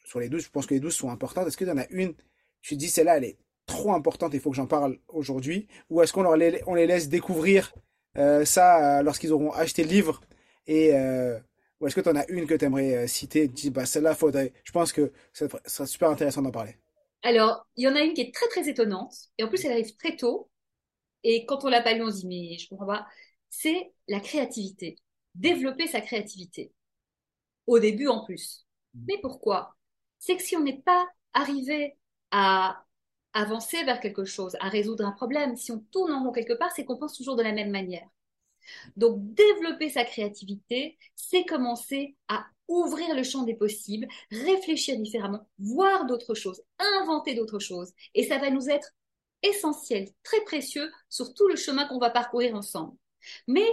sur 0.04 0.20
les 0.20 0.30
12 0.30 0.44
Je 0.44 0.50
pense 0.50 0.66
que 0.66 0.74
les 0.74 0.80
12 0.80 0.94
sont 0.94 1.10
importantes. 1.10 1.48
Est-ce 1.48 1.58
qu'il 1.58 1.68
y 1.68 1.72
en 1.72 1.78
a 1.78 1.88
une? 1.90 2.14
Tu 2.62 2.76
te 2.76 2.80
dis 2.80 2.90
celle-là, 2.90 3.18
elle 3.18 3.24
est 3.24 3.38
trop 3.66 3.94
importante, 3.94 4.34
il 4.34 4.40
faut 4.40 4.50
que 4.50 4.56
j'en 4.56 4.68
parle 4.68 4.98
aujourd'hui 5.10 5.68
Ou 5.90 6.02
est-ce 6.02 6.14
qu'on 6.14 6.34
les, 6.34 6.62
les 6.76 6.88
laisse 6.88 7.10
découvrir 7.10 7.74
ça 8.46 9.04
lorsqu'ils 9.04 9.34
auront 9.34 9.52
acheté 9.52 9.84
le 9.84 9.90
livre 9.90 10.22
et 10.68 10.94
ou 11.80 11.88
est-ce 11.88 11.96
que 11.96 12.02
tu 12.02 12.10
en 12.10 12.16
as 12.16 12.28
une 12.30 12.48
que 12.48 12.56
tu 12.56 12.66
aimerais 12.66 12.96
euh, 12.96 13.08
citer 13.08 13.48
dis, 13.48 13.70
bah, 13.70 13.86
celle-là, 13.86 14.16
faudrait. 14.16 14.54
Je 14.64 14.72
pense 14.72 14.92
que 14.92 15.12
ça 15.34 15.48
serait 15.66 15.88
super 15.88 16.10
intéressant 16.10 16.42
d'en 16.42 16.52
parler. 16.52 16.76
Alors, 17.24 17.68
il 17.76 17.84
y 17.84 17.88
en 17.88 17.96
a 17.96 18.02
une 18.02 18.14
qui 18.14 18.22
est 18.22 18.34
très, 18.34 18.48
très 18.48 18.68
étonnante. 18.70 19.14
Et 19.38 19.44
en 19.44 19.48
plus, 19.48 19.64
elle 19.66 19.72
arrive 19.72 19.96
très 19.96 20.16
tôt. 20.16 20.50
Et 21.24 21.46
quand 21.46 21.64
on 21.66 21.70
l'a 21.70 21.82
pas 21.82 21.94
lu, 21.94 22.04
on 22.04 22.12
se 22.12 22.22
dit, 22.22 22.28
mais 22.28 22.58
je 22.58 22.70
comprends 22.70 22.88
pas. 22.88 23.08
C'est 23.50 23.92
la 24.08 24.20
créativité. 24.20 24.98
Développer 25.36 25.88
sa 25.88 26.02
créativité. 26.02 26.74
Au 27.68 27.80
début, 27.80 28.08
en 28.08 28.24
plus. 28.26 28.66
Mmh. 28.94 29.06
Mais 29.08 29.18
pourquoi? 29.22 29.76
C'est 30.20 30.36
que 30.36 30.44
si 30.44 30.56
on 30.56 30.64
n'est 30.64 30.82
pas 30.82 31.08
arrivé 31.34 31.98
à 32.32 32.84
avancer 33.34 33.84
vers 33.84 34.00
quelque 34.00 34.26
chose, 34.26 34.58
à 34.60 34.70
résoudre 34.70 35.06
un 35.06 35.12
problème, 35.12 35.56
si 35.56 35.72
on 35.72 35.80
tourne 35.92 36.12
en 36.12 36.24
rond 36.24 36.32
quelque 36.32 36.58
part, 36.58 36.72
c'est 36.76 36.86
qu'on 36.86 36.98
pense 36.98 37.16
toujours 37.16 37.36
de 37.36 37.44
la 37.44 37.52
même 37.52 37.70
manière. 37.70 38.08
Donc, 38.96 39.18
développer 39.34 39.90
sa 39.90 40.04
créativité, 40.04 40.98
c'est 41.16 41.46
commencer 41.46 42.16
à 42.28 42.46
ouvrir 42.68 43.16
le 43.16 43.24
champ 43.24 43.44
des 43.44 43.56
possibles, 43.56 44.08
réfléchir 44.32 44.98
différemment, 44.98 45.48
voir 45.60 46.06
d'autres 46.06 46.34
choses, 46.34 46.62
inventer 46.80 47.34
d'autres 47.36 47.60
choses. 47.60 47.94
Et 48.14 48.24
ça 48.24 48.38
va 48.38 48.50
nous 48.50 48.70
être 48.70 48.94
essentiel, 49.44 50.10
très 50.24 50.42
précieux 50.42 50.92
sur 51.10 51.34
tout 51.34 51.48
le 51.48 51.56
chemin 51.56 51.86
qu'on 51.88 52.00
va 52.00 52.10
parcourir 52.10 52.56
ensemble. 52.56 52.96
Mais 53.48 53.68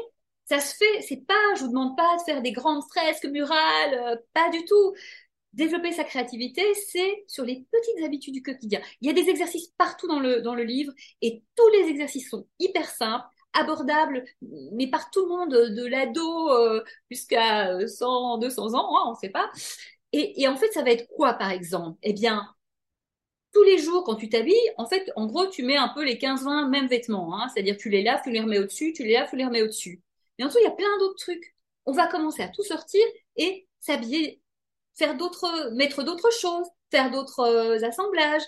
ça 0.46 0.60
se 0.60 0.76
fait, 0.76 1.02
c'est 1.02 1.26
pas, 1.26 1.54
je 1.56 1.62
vous 1.62 1.68
demande 1.68 1.96
pas 1.96 2.16
de 2.18 2.22
faire 2.22 2.42
des 2.42 2.52
grandes 2.52 2.84
fresques 2.84 3.26
murales, 3.26 3.94
euh, 3.94 4.16
pas 4.32 4.50
du 4.50 4.64
tout. 4.64 4.94
Développer 5.52 5.92
sa 5.92 6.02
créativité, 6.02 6.62
c'est 6.74 7.24
sur 7.28 7.44
les 7.44 7.64
petites 7.70 8.04
habitudes 8.04 8.34
du 8.34 8.42
quotidien. 8.42 8.80
Il 9.00 9.06
y 9.06 9.10
a 9.10 9.12
des 9.12 9.30
exercices 9.30 9.68
partout 9.78 10.08
dans 10.08 10.18
le, 10.18 10.42
dans 10.42 10.54
le 10.54 10.64
livre 10.64 10.92
et 11.22 11.42
tous 11.54 11.68
les 11.68 11.88
exercices 11.88 12.28
sont 12.28 12.46
hyper 12.58 12.90
simples 12.90 13.24
abordable, 13.54 14.24
mais 14.72 14.88
par 14.88 15.10
tout 15.10 15.22
le 15.22 15.28
monde, 15.28 15.50
de 15.50 15.86
l'ado 15.86 16.50
euh, 16.50 16.84
jusqu'à 17.10 17.86
100, 17.86 18.38
200 18.38 18.74
ans, 18.74 18.96
hein, 18.98 19.02
on 19.06 19.10
ne 19.12 19.16
sait 19.16 19.30
pas. 19.30 19.50
Et, 20.12 20.46
en 20.46 20.56
fait, 20.56 20.70
ça 20.72 20.82
va 20.82 20.90
être 20.92 21.08
quoi, 21.08 21.34
par 21.34 21.50
exemple? 21.50 21.98
Eh 22.02 22.12
bien, 22.12 22.48
tous 23.52 23.62
les 23.64 23.78
jours, 23.78 24.04
quand 24.04 24.16
tu 24.16 24.28
t'habilles, 24.28 24.72
en 24.76 24.86
fait, 24.86 25.10
en 25.16 25.26
gros, 25.26 25.46
tu 25.46 25.62
mets 25.64 25.76
un 25.76 25.88
peu 25.88 26.04
les 26.04 26.18
15-20 26.18 26.68
mêmes 26.68 26.86
vêtements. 26.86 27.36
Hein, 27.36 27.48
C'est-à-dire, 27.48 27.76
tu 27.76 27.88
les 27.88 28.02
laves, 28.02 28.20
tu 28.22 28.30
les 28.30 28.40
remets 28.40 28.58
au-dessus, 28.60 28.92
tu 28.92 29.04
les 29.04 29.14
laves, 29.14 29.30
tu 29.30 29.36
les 29.36 29.44
remets 29.44 29.62
au-dessus. 29.62 30.02
Mais 30.38 30.44
en 30.44 30.48
tout, 30.48 30.58
il 30.60 30.64
y 30.64 30.66
a 30.66 30.70
plein 30.70 30.98
d'autres 30.98 31.18
trucs. 31.18 31.56
On 31.86 31.92
va 31.92 32.06
commencer 32.06 32.42
à 32.42 32.48
tout 32.48 32.62
sortir 32.62 33.04
et 33.36 33.68
s'habiller, 33.80 34.40
faire 34.96 35.16
d'autres, 35.16 35.70
mettre 35.74 36.04
d'autres 36.04 36.32
choses, 36.32 36.66
faire 36.90 37.10
d'autres 37.10 37.40
euh, 37.40 37.82
assemblages. 37.84 38.42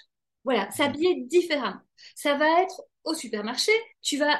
Voilà, 0.44 0.70
s'habiller 0.70 1.22
différemment. 1.24 1.80
Ça 2.14 2.34
va 2.36 2.62
être 2.62 2.82
au 3.04 3.14
supermarché, 3.14 3.72
tu 4.02 4.18
vas 4.18 4.38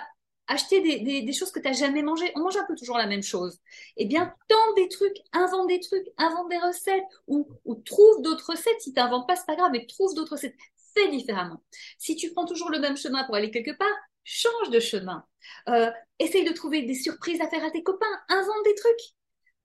acheter 0.48 0.80
des, 0.80 1.22
des, 1.22 1.32
choses 1.32 1.50
que 1.50 1.60
tu 1.60 1.66
n'as 1.66 1.74
jamais 1.74 2.02
mangées. 2.02 2.30
On 2.36 2.40
mange 2.40 2.56
un 2.56 2.64
peu 2.64 2.74
toujours 2.74 2.98
la 2.98 3.06
même 3.06 3.22
chose. 3.22 3.58
Eh 3.96 4.06
bien, 4.06 4.32
tente 4.48 4.76
des 4.76 4.88
trucs, 4.88 5.16
invente 5.32 5.68
des 5.68 5.80
trucs, 5.80 6.06
invente 6.18 6.48
des 6.48 6.58
recettes 6.58 7.04
ou, 7.26 7.48
ou 7.64 7.74
trouve 7.74 8.22
d'autres 8.22 8.50
recettes. 8.50 8.80
Si 8.80 8.92
tu 8.92 9.00
n'inventes 9.00 9.26
pas, 9.26 9.36
c'est 9.36 9.46
pas 9.46 9.56
grave, 9.56 9.70
mais 9.72 9.86
trouve 9.86 10.14
d'autres 10.14 10.32
recettes. 10.32 10.54
Fais 10.94 11.08
différemment. 11.10 11.62
Si 11.98 12.16
tu 12.16 12.32
prends 12.32 12.46
toujours 12.46 12.70
le 12.70 12.78
même 12.78 12.96
chemin 12.96 13.24
pour 13.24 13.34
aller 13.34 13.50
quelque 13.50 13.76
part, 13.76 13.88
change 14.24 14.70
de 14.70 14.80
chemin. 14.80 15.24
Euh, 15.68 15.90
essaye 16.18 16.44
de 16.44 16.52
trouver 16.52 16.82
des 16.82 16.94
surprises 16.94 17.40
à 17.40 17.48
faire 17.48 17.64
à 17.64 17.70
tes 17.70 17.82
copains. 17.82 18.06
Invente 18.28 18.64
des 18.64 18.74
trucs. 18.74 19.14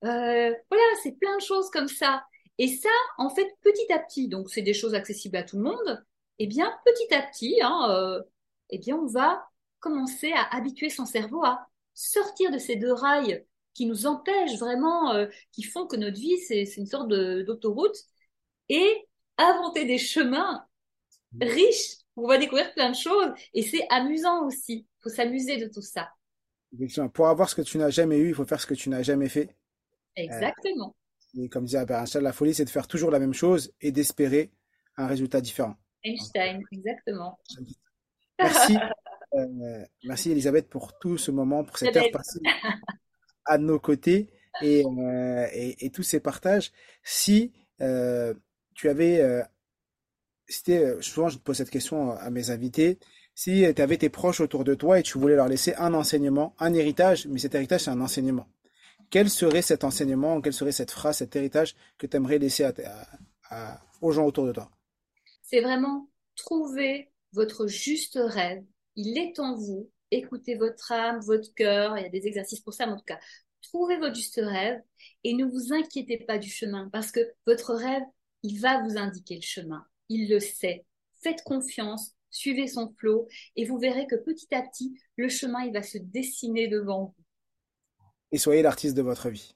Euh, 0.04 0.54
voilà, 0.70 0.84
c'est 1.04 1.18
plein 1.20 1.36
de 1.36 1.42
choses 1.42 1.70
comme 1.70 1.88
ça. 1.88 2.24
Et 2.58 2.68
ça, 2.68 2.90
en 3.18 3.30
fait, 3.30 3.48
petit 3.62 3.92
à 3.92 4.00
petit, 4.00 4.28
donc 4.28 4.50
c'est 4.50 4.62
des 4.62 4.74
choses 4.74 4.94
accessibles 4.94 5.38
à 5.38 5.44
tout 5.44 5.58
le 5.58 5.64
monde, 5.64 6.04
eh 6.40 6.48
bien, 6.48 6.72
petit 6.86 7.14
à 7.14 7.22
petit, 7.22 7.60
hein, 7.62 7.88
euh, 7.90 8.22
eh 8.70 8.78
bien, 8.78 8.98
on 8.98 9.08
va 9.08 9.48
commencer 9.82 10.32
à 10.32 10.56
habituer 10.56 10.90
son 10.90 11.06
cerveau 11.06 11.44
à 11.44 11.68
sortir 11.94 12.52
de 12.52 12.58
ces 12.58 12.78
deux 12.78 12.94
rails 12.94 13.46
qui 13.74 13.86
nous 13.86 14.06
empêchent 14.06 14.58
vraiment, 14.60 15.14
euh, 15.14 15.28
qui 15.52 15.64
font 15.64 15.88
que 15.88 15.98
notre 15.98 16.18
vie, 16.18 16.38
c'est 16.40 16.64
une 16.78 16.86
sorte 16.86 17.10
d'autoroute, 17.10 17.98
et 18.70 19.08
inventer 19.38 19.86
des 19.86 19.98
chemins 19.98 20.66
riches 21.40 21.98
où 22.16 22.26
on 22.26 22.28
va 22.28 22.38
découvrir 22.38 22.74
plein 22.74 22.90
de 22.90 22.96
choses. 22.96 23.32
Et 23.54 23.64
c'est 23.64 23.86
amusant 23.90 24.46
aussi. 24.46 24.88
Il 24.88 25.04
faut 25.04 25.10
s'amuser 25.10 25.58
de 25.58 25.68
tout 25.68 25.82
ça. 25.82 26.10
Pour 27.14 27.28
avoir 27.28 27.50
ce 27.50 27.56
que 27.56 27.62
tu 27.62 27.78
n'as 27.78 27.90
jamais 27.90 28.18
eu, 28.18 28.30
il 28.30 28.36
faut 28.36 28.46
faire 28.46 28.62
ce 28.62 28.68
que 28.68 28.74
tu 28.74 28.90
n'as 28.90 29.04
jamais 29.04 29.30
fait. 29.30 29.56
Exactement. 30.16 30.96
Et 31.38 31.50
comme 31.50 31.66
disait 31.66 31.80
Albert 31.80 32.00
Einstein, 32.00 32.24
la 32.24 32.34
folie, 32.34 32.54
c'est 32.54 32.66
de 32.66 32.70
faire 32.70 32.88
toujours 32.88 33.12
la 33.12 33.20
même 33.20 33.34
chose 33.34 33.74
et 33.82 33.92
d'espérer 33.92 34.52
un 34.98 35.08
résultat 35.08 35.42
différent. 35.42 35.76
Einstein, 36.04 36.62
exactement. 36.72 37.40
Merci, 38.40 38.78
euh, 39.34 39.86
merci 40.04 40.32
Elisabeth 40.32 40.70
pour 40.70 40.98
tout 41.00 41.18
ce 41.18 41.32
moment, 41.32 41.64
pour 41.64 41.78
cette 41.78 41.96
heure 41.96 42.12
passée 42.12 42.40
à 43.46 43.58
nos 43.58 43.80
côtés 43.80 44.30
et, 44.62 44.84
euh, 44.86 45.48
et, 45.54 45.90
tous 45.90 46.04
ces 46.04 46.20
partages. 46.20 46.72
Si 47.04 47.54
euh, 47.82 48.34
tu 48.76 48.90
avais, 48.90 49.44
c'était 50.48 51.02
souvent 51.02 51.30
je 51.30 51.38
te 51.38 51.44
pose 51.44 51.58
cette 51.58 51.70
question 51.70 52.12
à 52.12 52.30
mes 52.30 52.50
invités, 52.50 53.00
si 53.34 53.66
tu 53.76 53.82
avais 53.82 53.98
tes 53.98 54.10
proches 54.10 54.42
autour 54.42 54.64
de 54.64 54.76
toi 54.76 55.00
et 55.00 55.04
tu 55.04 55.18
voulais 55.18 55.36
leur 55.36 55.48
laisser 55.48 55.74
un 55.76 55.94
enseignement, 55.94 56.56
un 56.60 56.74
héritage, 56.74 57.28
mais 57.28 57.40
cet 57.40 57.56
héritage 57.56 57.82
c'est 57.82 57.92
un 57.92 58.02
enseignement 58.02 58.48
quel 59.12 59.30
serait 59.30 59.62
cet 59.62 59.84
enseignement, 59.84 60.42
quelle 60.42 60.54
serait 60.54 60.72
cette 60.72 60.90
phrase, 60.90 61.18
cet 61.18 61.36
héritage 61.36 61.76
que 62.00 62.08
tu 62.08 62.18
aimerais 62.18 62.40
laisser 62.40 62.68
aux 64.02 64.12
gens 64.12 64.26
autour 64.26 64.48
de 64.48 64.54
toi? 64.54 64.72
C'est 65.44 65.62
vraiment 65.62 66.10
trouver 66.36 67.12
votre 67.34 67.68
juste 67.68 68.18
rêve. 68.20 68.64
Il 68.96 69.18
est 69.18 69.40
en 69.40 69.56
vous. 69.56 69.90
Écoutez 70.12 70.56
votre 70.56 70.92
âme, 70.92 71.20
votre 71.22 71.54
cœur. 71.56 71.98
Il 71.98 72.04
y 72.04 72.06
a 72.06 72.10
des 72.10 72.28
exercices 72.28 72.60
pour 72.60 72.74
ça, 72.74 72.86
mais 72.86 72.94
en 72.94 72.98
tout 72.98 73.06
cas, 73.06 73.20
trouvez 73.62 73.98
votre 73.98 74.16
juste 74.16 74.42
rêve 74.44 74.80
et 75.24 75.34
ne 75.34 75.46
vous 75.46 75.74
inquiétez 75.74 76.18
pas 76.18 76.38
du 76.38 76.50
chemin 76.50 76.90
parce 76.92 77.12
que 77.12 77.22
votre 77.46 77.74
rêve, 77.74 78.04
il 78.44 78.60
va 78.60 78.82
vous 78.84 78.98
indiquer 78.98 79.36
le 79.36 79.42
chemin. 79.42 79.86
Il 80.10 80.30
le 80.30 80.40
sait. 80.40 80.86
Faites 81.22 81.44
confiance, 81.44 82.14
suivez 82.30 82.68
son 82.68 82.94
flot 82.98 83.28
et 83.56 83.66
vous 83.66 83.78
verrez 83.78 84.08
que 84.08 84.16
petit 84.16 84.54
à 84.54 84.62
petit, 84.62 85.00
le 85.16 85.30
chemin, 85.30 85.64
il 85.64 85.74
va 85.74 85.84
se 85.84 85.98
dessiner 85.98 86.68
devant 86.68 87.06
vous 87.06 87.24
et 88.32 88.38
soyez 88.38 88.62
l'artiste 88.62 88.96
de 88.96 89.02
votre 89.02 89.30
vie. 89.30 89.56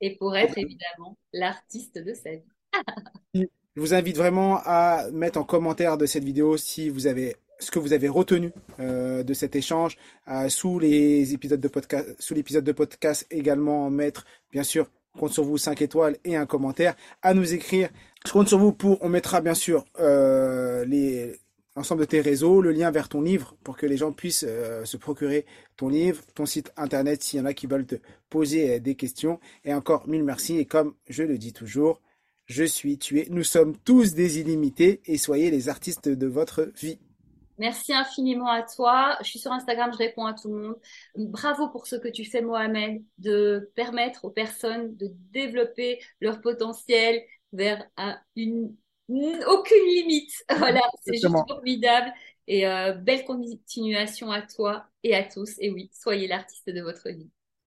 Et 0.00 0.16
pour 0.16 0.36
être 0.36 0.56
évidemment 0.58 1.16
l'artiste 1.32 1.98
de 1.98 2.14
sa 2.14 2.30
vie. 2.32 2.52
Je 3.76 3.80
vous 3.80 3.94
invite 3.94 4.16
vraiment 4.16 4.60
à 4.64 5.10
mettre 5.12 5.38
en 5.38 5.44
commentaire 5.44 5.98
de 5.98 6.06
cette 6.06 6.24
vidéo 6.24 6.56
si 6.56 6.88
vous 6.88 7.06
avez 7.06 7.36
ce 7.58 7.70
que 7.70 7.78
vous 7.78 7.92
avez 7.92 8.08
retenu 8.08 8.52
euh, 8.80 9.22
de 9.22 9.34
cet 9.34 9.56
échange 9.56 9.96
euh, 10.28 10.48
sous 10.48 10.78
les 10.78 11.34
épisodes 11.34 11.60
de 11.60 11.68
podcast, 11.68 12.14
sous 12.18 12.34
l'épisode 12.34 12.64
de 12.64 12.72
podcast 12.72 13.26
également 13.30 13.90
mettre 13.90 14.24
bien 14.52 14.62
sûr 14.62 14.88
compte 15.18 15.32
sur 15.32 15.44
vous 15.44 15.58
5 15.58 15.80
étoiles 15.82 16.16
et 16.24 16.36
un 16.36 16.46
commentaire 16.46 16.96
à 17.22 17.34
nous 17.34 17.54
écrire. 17.54 17.88
Je 18.26 18.32
compte 18.32 18.48
sur 18.48 18.58
vous 18.58 18.72
pour 18.72 18.98
on 19.02 19.08
mettra 19.08 19.40
bien 19.40 19.54
sûr 19.54 19.84
euh, 20.00 20.84
les 20.84 21.36
l'ensemble 21.76 22.02
de 22.02 22.06
tes 22.06 22.20
réseaux, 22.20 22.60
le 22.60 22.70
lien 22.70 22.92
vers 22.92 23.08
ton 23.08 23.20
livre 23.20 23.56
pour 23.64 23.76
que 23.76 23.84
les 23.84 23.96
gens 23.96 24.12
puissent 24.12 24.46
se 24.84 24.96
procurer 24.96 25.44
ton 25.76 25.88
livre, 25.88 26.22
ton 26.36 26.46
site 26.46 26.72
internet 26.76 27.20
s'il 27.20 27.40
y 27.40 27.42
en 27.42 27.46
a 27.46 27.52
qui 27.52 27.66
veulent 27.66 27.84
te 27.84 27.96
poser 28.30 28.78
des 28.78 28.94
questions. 28.94 29.40
Et 29.64 29.74
encore 29.74 30.06
mille 30.06 30.22
merci. 30.22 30.56
Et 30.56 30.66
comme 30.66 30.94
je 31.08 31.24
le 31.24 31.36
dis 31.36 31.52
toujours, 31.52 32.00
je 32.46 32.64
suis 32.64 32.98
tué. 32.98 33.26
Nous 33.30 33.42
sommes 33.42 33.76
tous 33.76 34.14
des 34.14 34.38
illimités 34.38 35.00
et 35.06 35.18
soyez 35.18 35.50
les 35.50 35.68
artistes 35.68 36.08
de 36.08 36.26
votre 36.26 36.70
vie. 36.80 36.98
Merci 37.58 37.92
infiniment 37.92 38.48
à 38.48 38.62
toi. 38.62 39.16
Je 39.20 39.28
suis 39.28 39.38
sur 39.38 39.52
Instagram, 39.52 39.90
je 39.92 39.98
réponds 39.98 40.26
à 40.26 40.34
tout 40.34 40.48
le 40.48 40.60
monde. 40.60 40.76
Bravo 41.16 41.68
pour 41.68 41.86
ce 41.86 41.96
que 41.96 42.08
tu 42.08 42.24
fais, 42.24 42.42
Mohamed, 42.42 43.02
de 43.18 43.70
permettre 43.74 44.24
aux 44.24 44.30
personnes 44.30 44.96
de 44.96 45.10
développer 45.32 46.00
leur 46.20 46.40
potentiel 46.40 47.22
vers 47.52 47.84
une 48.36 48.74
aucune 49.08 49.86
limite. 49.86 50.32
Voilà, 50.58 50.82
c'est 51.04 51.14
juste 51.14 51.28
formidable. 51.48 52.12
Et 52.46 52.66
euh, 52.66 52.92
belle 52.92 53.24
continuation 53.24 54.30
à 54.30 54.42
toi 54.42 54.86
et 55.02 55.14
à 55.14 55.24
tous. 55.24 55.54
Et 55.60 55.70
oui, 55.70 55.90
soyez 55.92 56.26
l'artiste 56.28 56.68
de 56.68 56.82
votre 56.82 57.08
vie. 57.08 57.30